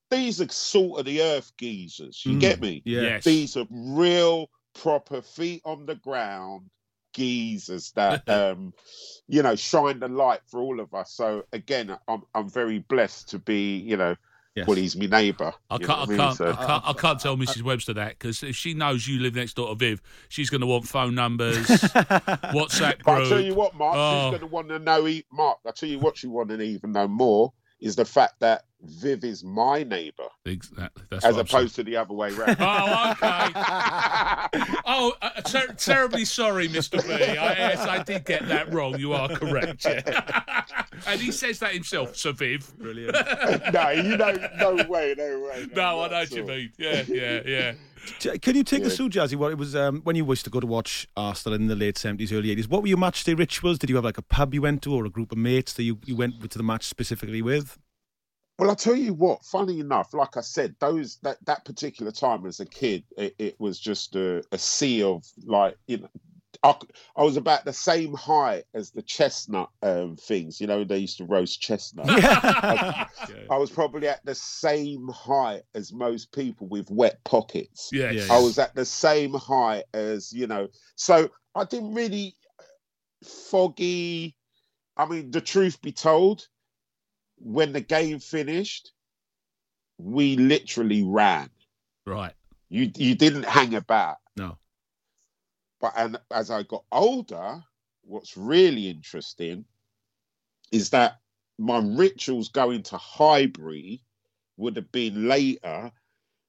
[0.09, 2.23] these are salt of the earth geezers.
[2.25, 2.39] You Mm.
[2.39, 2.81] get me?
[2.85, 3.01] yeah.
[3.01, 3.23] Yes.
[3.23, 6.69] These are real, proper feet on the ground
[7.17, 8.73] geezers that um
[9.27, 13.29] you know shine the light for all of us so again i'm i'm very blessed
[13.29, 14.15] to be you know
[14.55, 14.65] Yes.
[14.67, 16.17] well he's my neighbor I you can't, I mean?
[16.17, 17.61] can't, So- I can't, I can't tell Mrs.
[17.61, 20.65] Webster that because if she knows you live next door to Viv, she's going to
[20.67, 24.23] want phone numbers, WhatsApp But I tell you what, Mark, Oh.
[24.23, 25.07] she's going to want to know.
[25.07, 28.39] e- Mark, I tell you what, she want to even know more is the fact
[28.39, 31.03] that Viv is my neighbour, Exactly.
[31.09, 32.57] That's as opposed to the other way round.
[32.59, 33.51] Oh, okay.
[34.85, 37.05] oh, uh, ter- terribly sorry, Mr.
[37.05, 37.11] B.
[37.13, 38.97] I, yes, I did get that wrong.
[38.99, 39.83] You are correct.
[39.85, 40.63] Yeah.
[41.07, 42.71] and he says that himself, Sir Viv.
[42.77, 43.15] Brilliant.
[43.73, 45.67] no, you know, no way, no way.
[45.75, 46.71] No, I know what you mean.
[46.77, 47.73] Yeah, yeah, yeah.
[48.19, 48.97] T- Can you take us Yeah.
[48.97, 51.67] through, Jazzie, what it was um, when you used to go to watch Arsenal in
[51.67, 52.69] the late 70s, early 80s?
[52.69, 53.79] What were your match day rituals?
[53.79, 55.83] Did you have like a pub you went to or a group of mates that
[55.83, 57.77] you, you went to the match specifically with?
[58.57, 59.45] Well, I'll tell you what.
[59.45, 63.59] Funny enough, like I said, those that that particular time as a kid, it, it
[63.59, 66.09] was just a, a sea of like you know.
[66.63, 66.75] I,
[67.15, 70.59] I was about the same height as the chestnut um, things.
[70.59, 72.07] You know, they used to roast chestnut.
[72.09, 73.07] I
[73.51, 77.89] was probably at the same height as most people with wet pockets.
[77.93, 78.27] Yes.
[78.27, 80.69] Yeah, I was at the same height as you know.
[80.95, 82.35] So I didn't really
[83.23, 84.35] foggy.
[84.95, 86.47] I mean, the truth be told,
[87.37, 88.91] when the game finished,
[89.97, 91.49] we literally ran.
[92.05, 92.33] Right.
[92.69, 94.17] You you didn't hang about.
[94.35, 94.57] No.
[95.79, 97.63] But and as I got older,
[98.03, 99.65] what's really interesting
[100.71, 101.19] is that
[101.57, 104.01] my rituals going to Highbury
[104.57, 105.91] would have been later.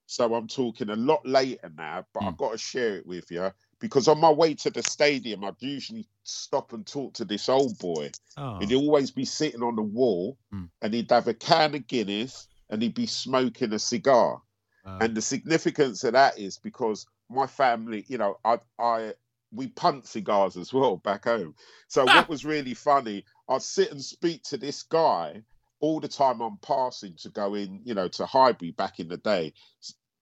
[0.07, 2.37] So I'm talking a lot later now, but I've hmm.
[2.37, 6.07] got to share it with you because on my way to the stadium, I'd usually
[6.25, 8.11] stop and talk to this old boy.
[8.37, 8.59] Oh.
[8.59, 10.69] He'd always be sitting on the wall Mm.
[10.83, 14.43] and he'd have a can of Guinness and he'd be smoking a cigar.
[14.85, 14.99] Wow.
[15.01, 19.15] And the significance of that is because my family, you know, I, I,
[19.53, 21.55] we punt cigars as well back home.
[21.89, 25.43] So what was really funny, I'd sit and speak to this guy
[25.81, 29.17] all the time I'm passing to go in, you know, to Highbury back in the
[29.19, 29.53] day.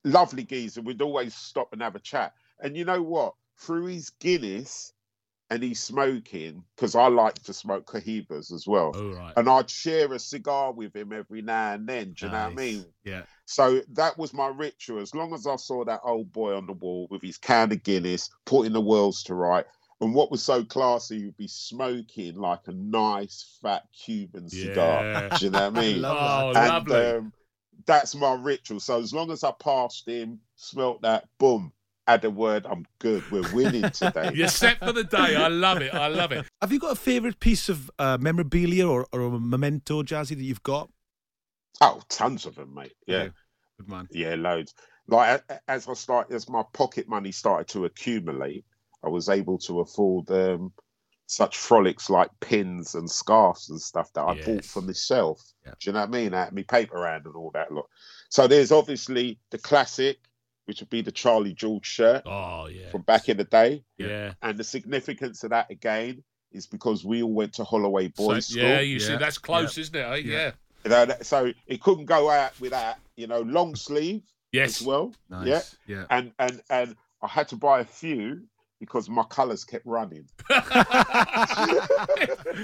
[0.04, 0.82] Lovely geezer.
[0.82, 2.34] We'd always stop and have a chat.
[2.60, 3.34] And you know what?
[3.58, 4.92] Through his Guinness
[5.48, 8.92] and he's smoking, because I like to smoke cohibas as well.
[8.96, 9.32] All right.
[9.36, 12.14] And I'd share a cigar with him every now and then.
[12.14, 12.84] Do you know what I mean?
[13.04, 13.22] Yeah.
[13.44, 15.00] So that was my ritual.
[15.00, 17.82] As long as I saw that old boy on the wall with his can of
[17.84, 19.64] Guinness, putting the worlds to right.
[20.00, 25.04] And what was so classy, you'd be smoking like a nice fat Cuban cigar.
[25.04, 25.38] Yeah.
[25.38, 26.04] Do you know what I mean?
[26.04, 26.96] Oh, and lovely.
[26.96, 27.32] um,
[27.86, 28.80] that's my ritual.
[28.80, 31.72] So as long as I passed him, smelt that, boom,
[32.06, 33.28] add a word, I'm good.
[33.30, 34.30] We're winning today.
[34.34, 35.36] You're set for the day.
[35.36, 35.94] I love it.
[35.94, 36.46] I love it.
[36.60, 40.42] Have you got a favourite piece of uh, memorabilia or, or a memento, Jazzie, that
[40.42, 40.90] you've got?
[41.80, 42.94] Oh, tons of them, mate.
[43.06, 43.28] Yeah.
[43.78, 44.08] Good man.
[44.10, 44.74] Yeah, loads.
[45.08, 48.64] Like as I start, as my pocket money started to accumulate,
[49.04, 50.72] I was able to afford um,
[51.26, 55.42] such frolics like pins and scarves and stuff that I bought for myself.
[55.64, 55.72] Yeah.
[55.80, 56.34] Do you know what I mean?
[56.34, 57.86] Out of me paper round and all that lot.
[58.30, 60.18] So there's obviously the classic,
[60.66, 62.90] which would be the Charlie George shirt Oh, yeah.
[62.90, 64.34] from back in the day, Yeah.
[64.42, 68.46] and the significance of that again is because we all went to Holloway So, Boys
[68.48, 68.62] School.
[68.62, 70.00] yeah, you see, that's close, isn't it?
[70.00, 70.14] eh?
[70.16, 70.32] Yeah.
[70.36, 70.50] Yeah.
[70.84, 72.98] You know, that- so it couldn't go out with that.
[73.16, 74.80] You know, long sleeve Yes.
[74.80, 75.12] as well.
[75.28, 75.46] Nice.
[75.46, 75.62] Yeah.
[75.86, 76.06] Yeah.
[76.10, 78.42] and and and I had to buy a few
[78.78, 80.28] because my colours kept running.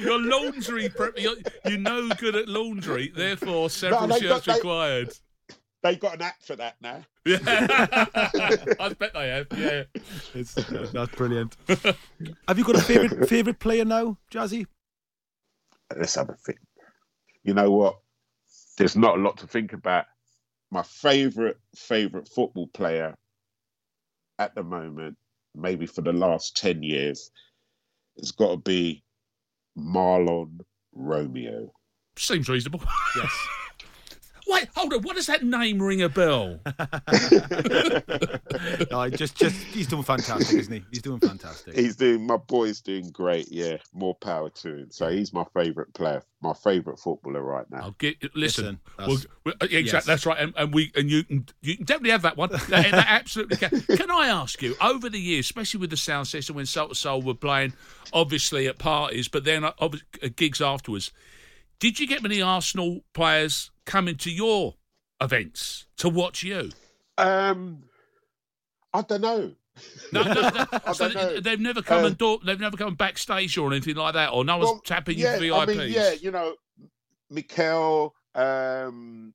[0.00, 1.36] Your laundry, prep, you're,
[1.66, 5.12] you're no good at laundry, therefore several they shirts got- they- required.
[5.82, 7.02] They got an app for that now.
[7.24, 7.38] Yeah,
[8.80, 9.46] I bet they have.
[9.56, 9.84] Yeah,
[10.34, 11.56] It's, uh, that's brilliant.
[11.68, 14.66] have you got a favourite favourite player now, Jazzie?
[15.96, 16.58] Let's have a think.
[17.44, 17.98] You know what?
[18.76, 20.06] There's not a lot to think about.
[20.70, 23.14] My favourite favourite football player
[24.38, 25.16] at the moment,
[25.54, 27.30] maybe for the last ten years,
[28.18, 29.04] has got to be
[29.78, 30.58] Mahlon
[30.92, 31.72] Romeo.
[32.16, 32.82] seems reasonable.
[33.16, 33.30] Yes.
[34.52, 35.02] Wait, hold on.
[35.02, 36.60] What does that name ring a bell?
[38.90, 40.84] no, just just he's doing fantastic, isn't he?
[40.90, 41.74] He's doing fantastic.
[41.74, 43.50] He's doing my boy's doing great.
[43.50, 44.90] Yeah, more power to him.
[44.90, 47.80] So he's my favourite player, my favourite footballer right now.
[47.82, 48.40] I'll get listen.
[48.42, 49.80] Listen, well, that's- well, exactly.
[49.82, 50.04] yes.
[50.04, 50.38] That's right.
[50.38, 52.50] And, and we and you can you can definitely have that one.
[52.50, 53.80] That, that absolutely can.
[53.80, 56.94] Can I ask you over the years, especially with the sound system when Soul II
[56.94, 57.72] Soul were playing,
[58.12, 59.88] obviously at parties, but then uh, uh,
[60.36, 61.10] gigs afterwards.
[61.80, 64.74] Did you get many Arsenal players coming to your
[65.20, 66.70] events to watch you?
[67.18, 67.84] Um,
[68.92, 69.52] I don't know.
[70.12, 70.66] No, no, no.
[70.94, 71.40] So know.
[71.40, 74.44] they've never come Uh, and do- they've never come backstage or anything like that, or
[74.44, 75.62] no one's Well, tapping yeah, you VIPs.
[75.62, 76.56] I mean, yeah, you know,
[77.30, 79.32] Mikel, um,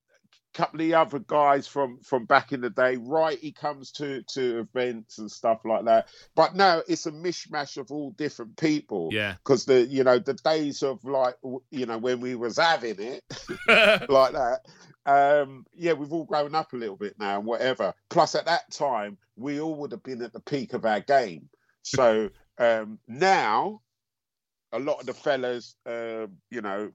[0.58, 2.98] couple of the other guys from from back in the day.
[2.98, 6.08] Right, he comes to to events and stuff like that.
[6.36, 9.10] But now it's a mishmash of all different people.
[9.12, 9.36] yeah.
[9.44, 11.36] Because the you know the days of like
[11.70, 13.24] you know when we was having it
[14.10, 14.62] like that.
[15.06, 17.94] Um, yeah, we've all grown up a little bit now and whatever.
[18.10, 21.50] Plus, at that time, we all would have been at the peak of our game.
[21.84, 23.82] So um, now,
[24.74, 26.92] a lot of the fellas, uh, you know,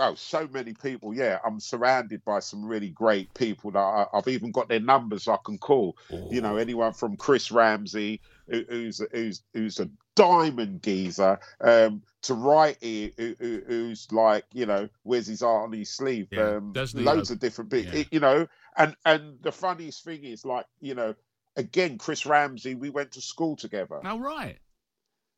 [0.00, 1.14] Oh, so many people.
[1.14, 5.28] Yeah, I'm surrounded by some really great people that I, I've even got their numbers
[5.28, 5.96] I can call.
[6.30, 12.34] You know, anyone from Chris Ramsey, who, who's who's who's a diamond geezer, um, to
[12.34, 16.28] Wrighty, who, who, who's like, you know, wears his heart on his sleeve.
[16.32, 17.92] Yeah, um, loads of different bits.
[17.92, 18.04] Yeah.
[18.10, 21.14] You know, and and the funniest thing is like, you know,
[21.54, 24.00] again, Chris Ramsey, we went to school together.
[24.04, 24.58] Oh, right.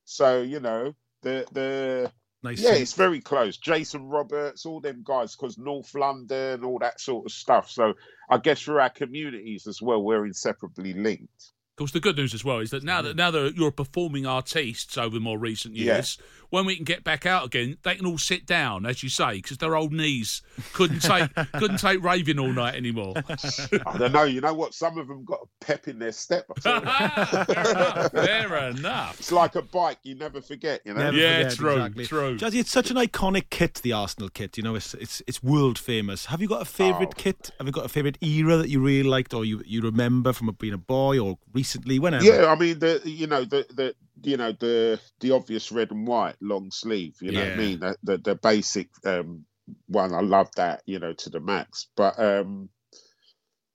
[0.07, 2.13] So you know, the the
[2.47, 2.61] Nice.
[2.61, 3.57] yeah, it's very close.
[3.57, 7.71] Jason Roberts, all them guys, because North London, all that sort of stuff.
[7.71, 7.95] So
[8.31, 11.53] I guess for our communities as well, we're inseparably linked.
[11.73, 14.25] Of course, the good news as well is that now that now that you're performing
[14.27, 16.17] artists over more recent years,
[16.57, 19.35] when we can get back out again, they can all sit down, as you say,
[19.35, 20.41] because their old knees
[20.73, 23.13] couldn't take couldn't take raving all night anymore.
[23.87, 24.25] I don't know.
[24.25, 24.73] You know what?
[24.73, 26.47] Some of them got a pep in their step.
[26.57, 27.45] I tell you.
[27.47, 28.13] fair enough.
[28.13, 29.21] Fair enough.
[29.21, 30.81] it's like a bike; you never forget.
[30.85, 31.01] You know.
[31.05, 32.07] Never Yeah, forget, true, exactly.
[32.07, 32.37] true.
[32.39, 34.57] Jazzie, it's such an iconic kit, the Arsenal kit.
[34.57, 36.27] You know, it's it's it's world famous.
[36.27, 37.19] Have you got a favourite Oh.
[37.23, 37.51] kit?
[37.59, 40.51] Have you got a favourite era that you really liked, or you you remember from
[40.59, 42.25] being a boy, or recently, whenever?
[42.25, 46.07] Yeah, I mean the you know the the you know the the obvious red and
[46.07, 47.17] white long sleeve.
[47.21, 47.81] You know what I mean?
[47.81, 49.45] The the, the basic um,
[49.89, 50.15] one.
[50.15, 50.83] I love that.
[50.87, 51.89] You know to the max.
[51.97, 52.69] But um,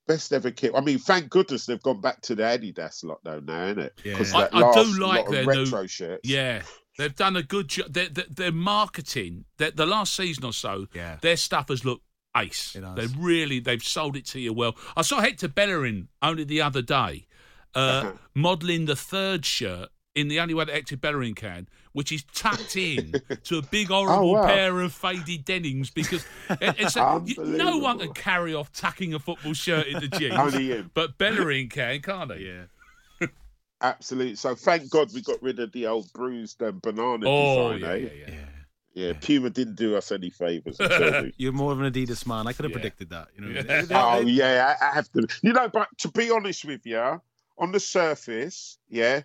[0.08, 0.72] best ever kit.
[0.76, 3.94] I mean, thank goodness they've gone back to the Adidas lot though now, isn't it?
[4.04, 4.14] Yeah.
[4.14, 6.28] Because I- that I do last like lot of new- retro shirts.
[6.30, 6.64] Yeah,
[6.98, 7.94] they've done a good job.
[7.94, 11.18] Their, their, their marketing, their, the last season or so, Yeah.
[11.22, 12.04] their stuff has looked
[12.36, 12.76] ace.
[12.76, 12.96] It has.
[12.96, 14.76] They really, they've sold it to you well.
[14.96, 17.28] I saw Hector Bellerin only the other day,
[17.76, 22.24] uh, modelling the third shirt in the only way that Hector Bellerin can, which is
[22.34, 24.46] tucked in to a big horrible wow.
[24.46, 29.14] pair of faded denims because it- it's a, you- no one can carry off tucking
[29.14, 30.36] a football shirt into jeans.
[30.36, 30.92] Only him.
[30.94, 32.48] But Bellerin can, can't he?
[32.48, 33.28] yeah.
[33.82, 34.36] Absolutely.
[34.36, 37.82] So thank God we got rid of the old bruised um, banana Oh, design.
[37.82, 37.96] yeah, eh?
[37.96, 38.34] yeah, yeah.
[38.34, 38.46] yeah.
[38.94, 40.76] Yeah, Puma didn't do us any favors.
[40.78, 41.32] You.
[41.38, 42.46] You're more of an Adidas man.
[42.46, 42.76] I could have Yeah.
[42.76, 43.30] predicted that.
[43.38, 43.62] You know.
[43.62, 43.82] Yeah.
[43.84, 45.26] They- Oh yeah, I I have to.
[45.42, 47.22] You know, but to be honest with you,
[47.58, 49.22] on the surface, yeah,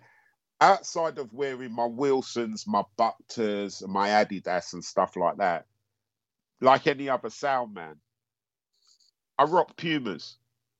[0.59, 5.65] outside of wearing my Wilsons, my Buckters, and my Adidas and stuff like that,
[6.61, 7.95] like any other sound man,
[9.37, 10.37] I rock Pumas.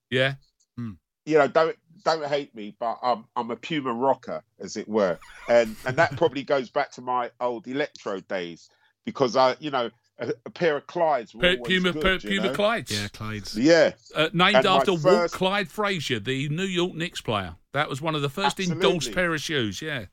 [0.09, 0.35] Yeah.
[0.75, 0.93] Hmm.
[1.25, 5.19] You know, don't don't hate me, but I'm I'm a Puma rocker, as it were,
[5.49, 8.69] and and that probably goes back to my old electro days
[9.05, 12.39] because I, you know, a, a pair of Clydes were Pu- Puma, good, Pu- you
[12.41, 12.57] Puma know?
[12.57, 12.91] Clydes.
[12.91, 13.55] yeah, Clyde's.
[13.57, 17.55] Yeah, Uh, named And my after Walt Clyde Frazier, the New York Knicks player.
[17.73, 19.81] That was one of the first endorsed pair of shoes.
[19.81, 20.05] Yeah.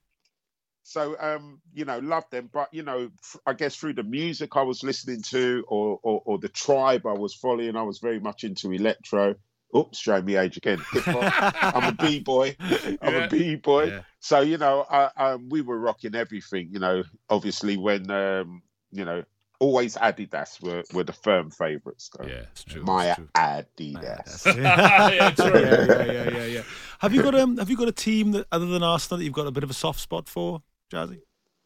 [0.82, 3.10] so um you know love them but you know
[3.46, 7.12] I guess through the music i was listening to or, or or the tribe i
[7.12, 9.34] was following i was very much into electro
[9.74, 13.24] oops showing me age again i'm a b-boy i'm Yeah.
[13.24, 14.00] a b-boy Yeah.
[14.20, 18.62] so you know I, um, we were rocking everything you know obviously when um
[18.92, 19.24] you know
[19.60, 22.82] always adidas were, were the firm favorites though Yeah, it's true.
[22.82, 26.62] my adidas yeah, yeah, yeah, yeah, yeah, yeah.
[26.98, 27.56] Have you got um?
[27.58, 29.70] Have you got a team that other than Arsenal that you've got a bit of
[29.70, 31.22] a soft spot for, Jazzie?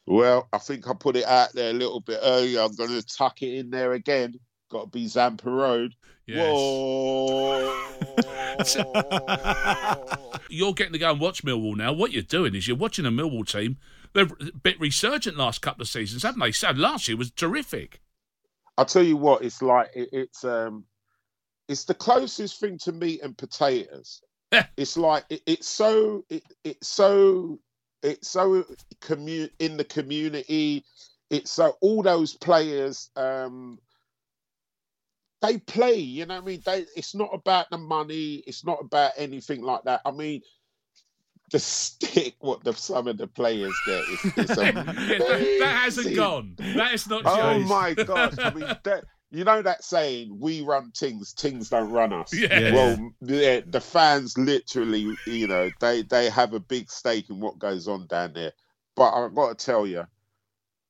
[0.06, 2.60] Well, I think I put it out there a little bit earlier.
[2.62, 4.40] I'm going to tuck it in there again.
[4.70, 5.94] Got to be Zampa Road.
[6.26, 6.50] Yes.
[6.50, 7.74] Whoa!
[10.50, 11.92] You're getting to go and watch Millwall now.
[11.92, 13.76] What you're doing is you're watching a Millwall team.
[14.12, 16.52] They're a bit resurgent last couple of seasons, haven't they?
[16.52, 18.00] So last year was terrific.
[18.76, 19.42] I'll tell you what.
[19.42, 20.84] It's like it, it's um,
[21.68, 24.22] it's the closest thing to meat and potatoes.
[24.52, 24.66] Yeah.
[24.76, 27.58] It's like it, it's so it, it's so
[28.02, 28.64] it's so
[29.00, 30.84] commu- in the community.
[31.30, 33.10] It's so all those players.
[33.16, 33.78] Um,
[35.40, 36.62] they play, you know what I mean?
[36.64, 40.00] They it's not about the money, it's not about anything like that.
[40.04, 40.42] I mean,
[41.52, 44.86] the stick what the some of the players get is, is Yeah, that,
[45.60, 46.14] that hasn't amazing.
[46.16, 46.54] gone.
[46.76, 47.68] That is not Oh changed.
[47.68, 48.34] my gosh!
[48.38, 52.58] I mean, that, you know that saying, "We run things, things don't run us." Yeah.
[52.58, 52.74] Yeah.
[52.74, 57.58] Well, yeah, the fans literally, you know, they they have a big stake in what
[57.58, 58.52] goes on down there.
[58.96, 60.04] But I've got to tell you,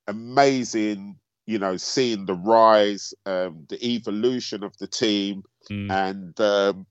[0.07, 1.16] amazing.
[1.47, 5.90] You know, seeing the rise, um, the evolution of the team, Mm.
[5.90, 6.87] and um,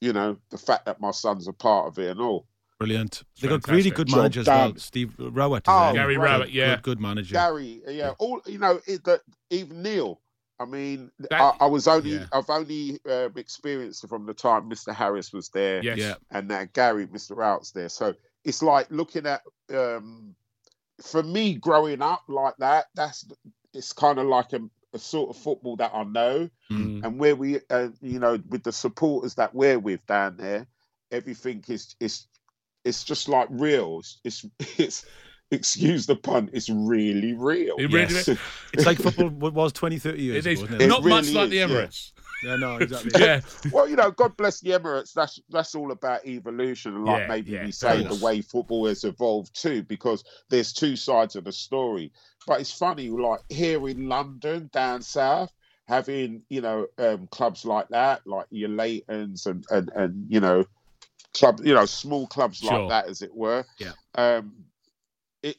[0.00, 2.46] you know the fact that my son's a part of it and all.
[2.78, 3.22] Brilliant.
[3.40, 3.72] They got fantastic.
[3.76, 4.76] really good Job managers as well.
[4.76, 5.62] Steve Rowett.
[5.62, 5.94] is Oh, it?
[5.94, 6.74] Gary Good- Rowett, yeah.
[6.76, 7.32] Good, good manager.
[7.34, 10.20] Gary, yeah, all you know, it, the, even Neil.
[10.58, 12.26] I mean, That- I, I was only, yeah.
[12.32, 14.94] I've only um, experienced it from the time Mr.
[14.94, 15.98] Harris was there, Yes.
[15.98, 16.14] Yeah.
[16.30, 17.36] and now Gary, Mr.
[17.36, 17.88] Rout's there.
[17.88, 20.34] So it's like looking at, um,
[21.02, 22.86] for me, growing up like that.
[22.94, 23.24] That's
[23.72, 24.60] it's kind of like a,
[24.92, 27.04] a sort of football that I know, Mm.
[27.04, 30.66] and where we, uh, you know, with the supporters that we're with down there,
[31.10, 32.26] everything is is
[32.84, 33.98] it's just like real.
[33.98, 34.46] It's it's
[34.78, 35.06] it's,
[35.50, 37.76] excuse the pun, it's really real.
[37.78, 38.28] It really- Yes.
[38.72, 40.86] it's like football was 20, 30 years It is ago, isn't it?
[40.88, 41.76] not much like the is, yeah.
[41.76, 42.12] Emirates.
[42.42, 43.12] Yeah, no, exactly.
[43.22, 43.40] Yeah,
[43.72, 45.12] well, you know, God bless the Emirates.
[45.14, 48.86] That's that's all about evolution, and like Yeah, maybe yeah, we say the way football
[48.86, 52.12] has evolved too, because there's two sides of the story.
[52.46, 55.52] But it's funny, like here in London, down south,
[55.86, 60.66] having you know um, clubs like that, like your Leytons and and and you know
[61.34, 62.80] club, you know small clubs Sure.
[62.80, 63.64] like that, as it were.
[63.78, 63.92] Yeah.
[64.14, 64.52] Um,
[65.42, 65.56] it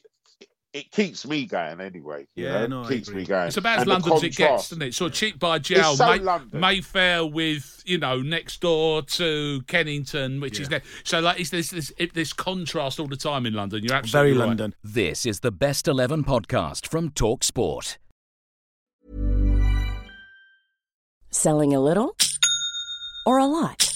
[0.72, 2.26] it keeps me going anyway.
[2.34, 2.82] You Yeah, know?
[2.82, 3.46] no, keeps me going.
[3.48, 4.94] it's about as And London as it gets, contrast- isn't it?
[4.94, 6.60] Sort of cheap by jail, so May- London.
[6.60, 10.80] Mayfair with you know next door to Kennington, which is Yeah.
[10.80, 10.82] there.
[11.04, 13.84] So like, it's this this this contrast all the time in London.
[13.84, 14.46] You're Very right.
[14.48, 14.74] London.
[14.84, 17.98] This is the Best 11 podcast from Talk Sport.
[21.30, 22.16] Selling a little
[23.26, 23.95] or a lot?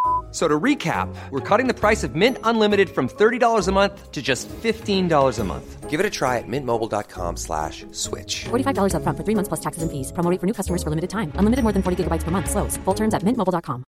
[0.31, 4.11] F- So to recap, we're cutting the price of Mint Unlimited from $30 a month
[4.11, 5.89] to just $15 a month.
[5.89, 8.45] Give it a try at mintmobile.com slash switch.
[8.45, 10.13] $45 upfront for three months plus taxes and fees.
[10.13, 11.33] Promo for new customers for limited time.
[11.35, 12.49] Unlimited more than 40 gigabytes per month.
[12.49, 12.77] Slows.
[12.85, 13.83] Full terms at mintmobile.com.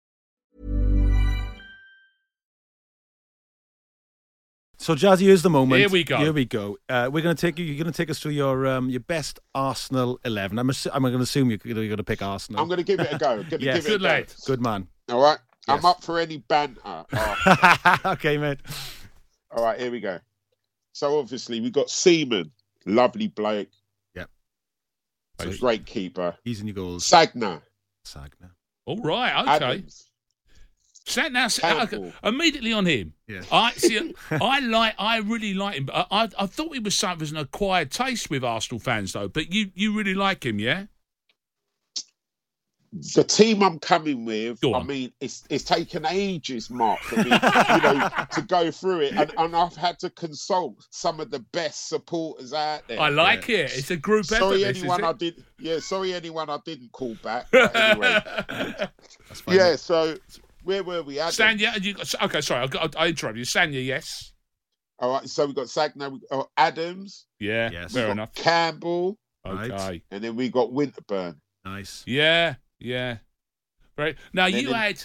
[4.78, 5.80] So, Jazzie, here's the moment.
[5.80, 6.18] Here we go.
[6.18, 6.78] Here we go.
[6.90, 7.64] Uh, we're going to take you.
[7.64, 10.60] You're going to take us through your um, your best Arsenal eleven.
[10.60, 12.60] I'm assu- I'm going to assume you're, you're going to pick Arsenal.
[12.60, 13.46] I'm going to give it a go.
[13.50, 13.50] Yes.
[13.50, 14.04] give it Good a go.
[14.04, 14.34] lad.
[14.46, 14.88] Good man.
[15.10, 15.38] All right.
[15.68, 15.78] Yes.
[15.80, 17.06] I'm up for any banter.
[18.06, 18.60] Okay, mate.
[19.56, 20.20] all right, here we go.
[20.94, 22.52] So obviously we got Seaman,
[22.86, 23.70] lovely bloke.
[24.16, 24.30] Yep.
[25.44, 26.36] He's a great keeper.
[26.44, 27.06] He's in your goals.
[27.06, 27.62] Sagna,
[28.06, 28.52] Sagna.
[28.86, 29.66] All right, okay.
[29.66, 30.10] Adams,
[31.06, 32.06] Sat now, Campbell.
[32.06, 33.14] okay, immediately on him.
[33.28, 33.42] Yeah.
[33.52, 34.14] I see.
[34.32, 34.96] I like.
[34.98, 35.90] I really like him.
[35.94, 39.28] I, I, I thought he was something of an acquired taste with Arsenal fans, though.
[39.28, 40.86] But you, you really like him, yeah?
[43.16, 44.88] The team I'm coming with, Go I on.
[44.88, 47.30] mean, it's it's taken ages, Mark, for me, you
[47.82, 51.90] know, to go through it, and, and I've had to consult some of the best
[51.90, 53.00] supporters out there.
[53.00, 53.72] I like it.
[53.76, 54.36] It's a group effort.
[54.36, 55.18] Sorry, this, anyone is I it?
[55.18, 55.44] did.
[55.60, 57.48] Yeah, sorry, anyone I didn't call back.
[57.54, 58.20] Anyway,
[59.48, 59.76] yeah.
[59.76, 60.16] So
[60.64, 61.20] where were we?
[61.20, 61.38] Adams.
[61.38, 63.46] Sagna, and you okay, sorry, I, got, I interrupted you.
[63.46, 64.34] Sagna, yes.
[65.00, 65.28] All right.
[65.28, 67.92] So we've got Sagna, we got Adams, Yeah, Yes.
[67.94, 68.34] fair enough.
[68.36, 69.18] Campbell,
[69.48, 70.04] Okay.
[70.12, 71.38] and then we got Winterburn.
[71.66, 72.04] Nice.
[72.06, 73.18] Yeah, yeah.
[73.98, 74.16] Right.
[74.34, 75.04] Now, Then you in- had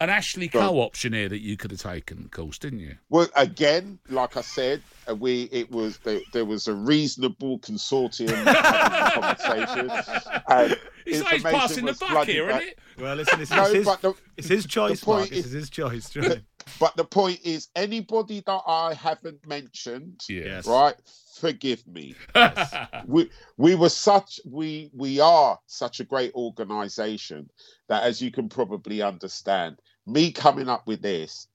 [0.00, 0.68] an Ashley Go on.
[0.68, 2.96] Cole option here that you could have taken, of course, didn't you?
[3.10, 8.30] Well, again, like I said, uh, we it was there, there was a reasonable consortium
[8.30, 9.90] having the conversation.
[10.48, 10.76] And
[11.06, 12.62] It's like he's passing the buck flooding here, back.
[12.62, 12.78] isn't it?
[12.98, 15.32] Well, listen, it's, No, it's his, but the, it's his choice, point Mark.
[15.32, 16.10] is- This is his choice.
[16.10, 16.42] do you know what
[16.78, 20.66] but the point is, anybody that I haven't mentioned, Yes.
[20.66, 20.94] right,
[21.38, 22.14] forgive me.
[23.06, 27.48] we we were such we we are such a great organization
[27.88, 31.46] that as you can probably understand me coming up with this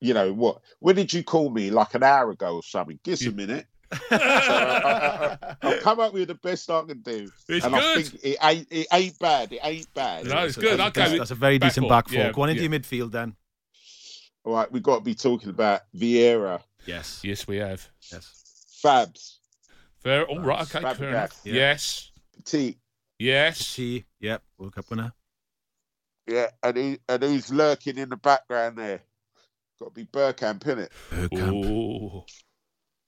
[0.00, 3.14] you know what when did you call me like an hour ago or something give
[3.14, 7.00] us a minute so I, I, I, will come up with the best I can
[7.02, 7.82] do It's and good.
[7.98, 10.78] I think it ain't it ain't bad it ain't bad No, it's So good.
[10.78, 12.18] That's, Okay, that's, that's a very back decent back four.
[12.18, 12.68] Yeah, Go on into yeah.
[12.70, 13.34] your midfield then.
[14.44, 17.20] All right we've got to be talking about Vieira Yes.
[17.22, 17.86] yes, we have.
[18.12, 18.78] Yes.
[18.84, 19.36] Fabs
[20.02, 20.24] Fair.
[20.26, 20.62] All right.
[20.62, 20.80] Okay.
[20.80, 20.96] Fabregas.
[20.96, 21.40] Fair enough.
[21.44, 21.54] Yeah.
[21.54, 22.10] Yes.
[22.36, 22.78] Petit
[23.18, 23.74] Yes.
[23.76, 24.06] T.
[24.20, 24.42] Yep.
[24.58, 25.12] World Cup winner.
[26.26, 29.02] yeah and, he, and who's lurking in the background there
[29.78, 31.64] got to be Bergkamp innit Bergkamp.
[31.66, 32.24] Oh.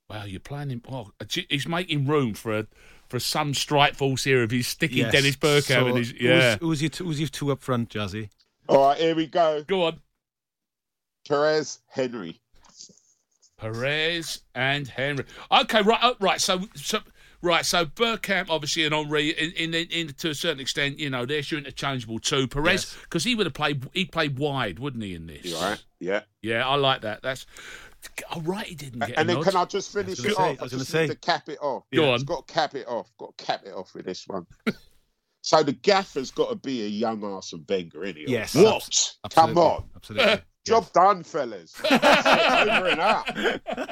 [0.09, 0.81] Wow, you're playing him.
[0.91, 1.09] Oh,
[1.49, 2.67] he's making room for a
[3.09, 5.11] for some strike force here if he's sticking Yes.
[5.11, 6.57] Dennis Bergkamp So and his who's- yeah.
[6.59, 8.29] Who's, your two, who's your two up front, Jazzie?
[8.67, 9.63] All right, here we go.
[9.63, 9.99] Go on.
[11.27, 12.39] Pires, Henry.
[13.57, 15.25] Pires and Henry.
[15.51, 16.41] Okay, right, oh, right.
[16.41, 16.99] So, so
[17.41, 17.65] right.
[17.65, 21.39] So Bergkamp, obviously, and Henry, in, in, in to a certain extent, you know, they're
[21.39, 22.47] your interchangeable too.
[22.47, 25.13] Pires, because he would have played, he played wide, wouldn't he?
[25.15, 25.83] In this, You all right?
[25.99, 26.21] Yeah.
[26.41, 27.21] yeah, I like that.
[27.21, 27.45] That's.
[28.35, 29.11] Oh, right, he didn't get.
[29.11, 29.45] And a then nod.
[29.45, 30.59] can I just finish gonna it say- off?
[30.59, 31.07] I was gonna say.
[31.07, 31.83] to cap it off.
[31.93, 32.25] Go It's on.
[32.25, 33.09] got to cap it off.
[33.17, 34.45] Got to cap it off with this one.
[35.41, 38.25] so the gaffer's got to be a young Arsene Wenger, anyway.
[38.27, 38.83] Yes, What?
[38.83, 39.85] abs- Come on.
[39.95, 40.41] Absolutely.
[40.65, 41.75] Job done, fellas.
[41.83, 41.97] Over
[42.87, 43.25] and up.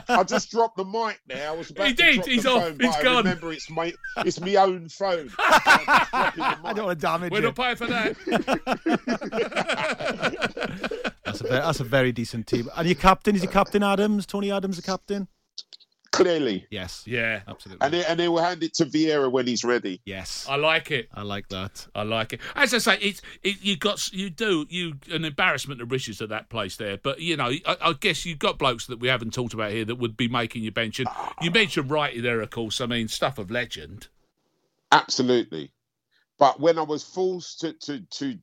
[0.08, 1.50] I just dropped the mic there.
[1.50, 2.16] I was about He to did.
[2.16, 2.64] drop He's the off.
[2.64, 3.18] phone, He's but I gone.
[3.18, 5.30] remember it's my it's my own phone.
[5.30, 6.76] So I'm just dropping the I mic.
[6.76, 7.34] don't want to damage it.
[7.34, 7.42] We're it.
[7.44, 8.16] not paying for that.
[11.26, 12.68] That's a, very, that's a very decent team.
[12.76, 14.26] And your captain, is your captain Adams?
[14.26, 15.28] Tony Adams, the captain?
[16.12, 16.68] Clearly.
[16.70, 17.04] Yes.
[17.08, 17.86] yeah, Absolutely.
[17.86, 20.02] And, they, and they will hand it to Vieira when he's ready.
[20.06, 20.46] yes.
[20.50, 21.08] I like it.
[21.14, 21.88] I like that.
[21.96, 22.42] I like it.
[22.54, 26.28] As I say, it's it, you got you do you an embarrassment of riches at
[26.30, 26.98] that place there.
[26.98, 29.86] But you know, I, I guess you've got blokes that we haven't talked about here
[29.86, 31.00] that would be making your bench.
[31.00, 31.08] And
[31.42, 32.82] you mentioned Wrighty there, of course.
[32.82, 34.10] I mean, stuff of legend.
[34.92, 35.72] Absolutely.
[36.38, 38.38] But when I was forced to, to, to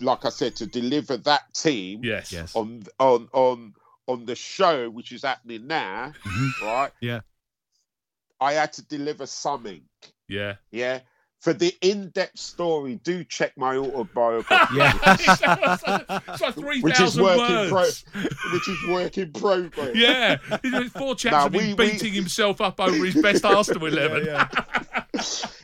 [0.00, 2.32] like I said, to deliver that team Yes.
[2.32, 2.54] Yes.
[2.54, 3.72] on on on
[4.06, 6.66] on the show which is happening now, mm-hmm.
[6.66, 6.90] right?
[7.00, 7.20] Yeah.
[8.40, 9.82] I had to deliver something.
[10.28, 10.56] Yeah.
[10.70, 11.00] Yeah.
[11.40, 14.54] For the in-depth story, do check my autobiography.
[14.74, 14.92] Yeah.
[16.28, 19.90] it's like three Which is thousand work in pro- which is work in progress.
[19.94, 23.44] Yeah, He's four chaps Nah, have been we- we- beating himself up over his best
[23.44, 24.26] Arsenal eleven.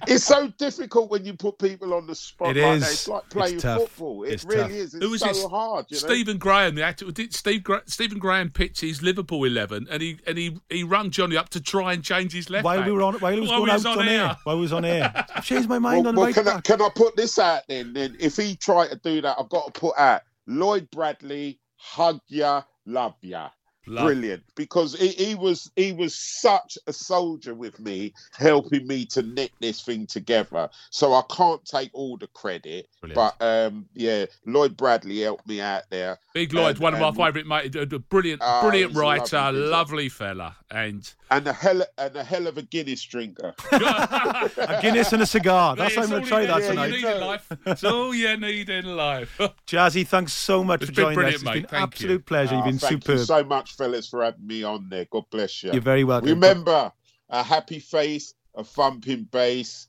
[0.09, 2.81] It's so difficult when you put people on the spot It like is.
[2.83, 2.91] that.
[2.91, 3.81] It's like playing tough.
[3.83, 4.25] football.
[4.25, 4.71] It It's really tough.
[4.73, 4.95] is.
[4.95, 5.45] It's Who was so this?
[5.47, 5.87] hard.
[5.91, 5.99] You know?
[6.09, 10.19] Stephen Graham, the actor, did Steve Gra- Stephen Graham pitched his Liverpool eleven, and he
[10.27, 12.65] and he he rung Jonny up to try and change his left.
[12.65, 12.87] while back.
[12.87, 14.25] we were on, while he was While going was out on on, air.
[14.25, 14.37] air.
[14.45, 16.61] while we was on air, I've changed my mind Well, on well, right can, I,
[16.61, 17.93] can I put this out then?
[17.93, 22.21] Then if he tried to do that, I've got to put out Lloyd Bradley, hug
[22.29, 23.51] ya, love ya.
[23.87, 24.07] Love.
[24.07, 29.23] Brilliant, because he, he was he was such a soldier with me, helping me to
[29.23, 30.71] knit this thing together.
[30.91, 33.35] So I can't take all the credit, Brilliant.
[33.39, 36.19] but um, yeah, Lloyd Bradley helped me out there.
[36.33, 39.61] Big Lloyd, And- one of my favourite mate, a a brilliant, Oh, brilliant writer, lovely
[39.69, 43.53] lovely fella, and and a hell and a hell of a Guinness drinker.
[43.73, 45.77] A Guinness and a cigar.
[45.77, 46.87] That's how I'm going to try that It's all tonight.
[46.87, 47.53] you need in life.
[47.67, 49.41] It's all you need in life.
[49.67, 51.35] Jazzie, thanks so much It's for joining us.
[51.37, 51.53] It's mate.
[51.55, 52.19] been Thank absolute you.
[52.21, 52.55] pleasure.
[52.55, 53.19] You've Ah, been thank superb.
[53.19, 55.07] you so much, fellas, for having me on there.
[55.11, 55.73] God bless you.
[55.73, 56.29] You're very welcome.
[56.29, 56.93] Remember,
[57.29, 59.89] a happy face, a thumping bass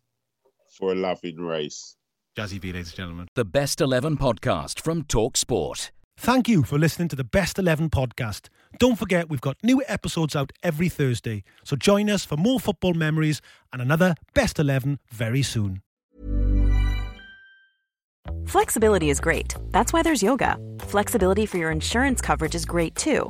[0.77, 1.95] for a loving race.
[2.35, 3.27] Jazzie B, ladies and gentlemen.
[3.35, 5.91] The Best 11 podcast from Talk Sport.
[6.17, 8.47] Thank you for listening to the Best 11 podcast.
[8.79, 11.43] Don't forget, we've got new episodes out every Thursday.
[11.63, 15.81] So join us for more football memories and another Best 11 very soon.
[18.45, 19.55] Flexibility is great.
[19.71, 20.57] That's why there's yoga.
[20.79, 23.29] Flexibility for your insurance coverage is great too.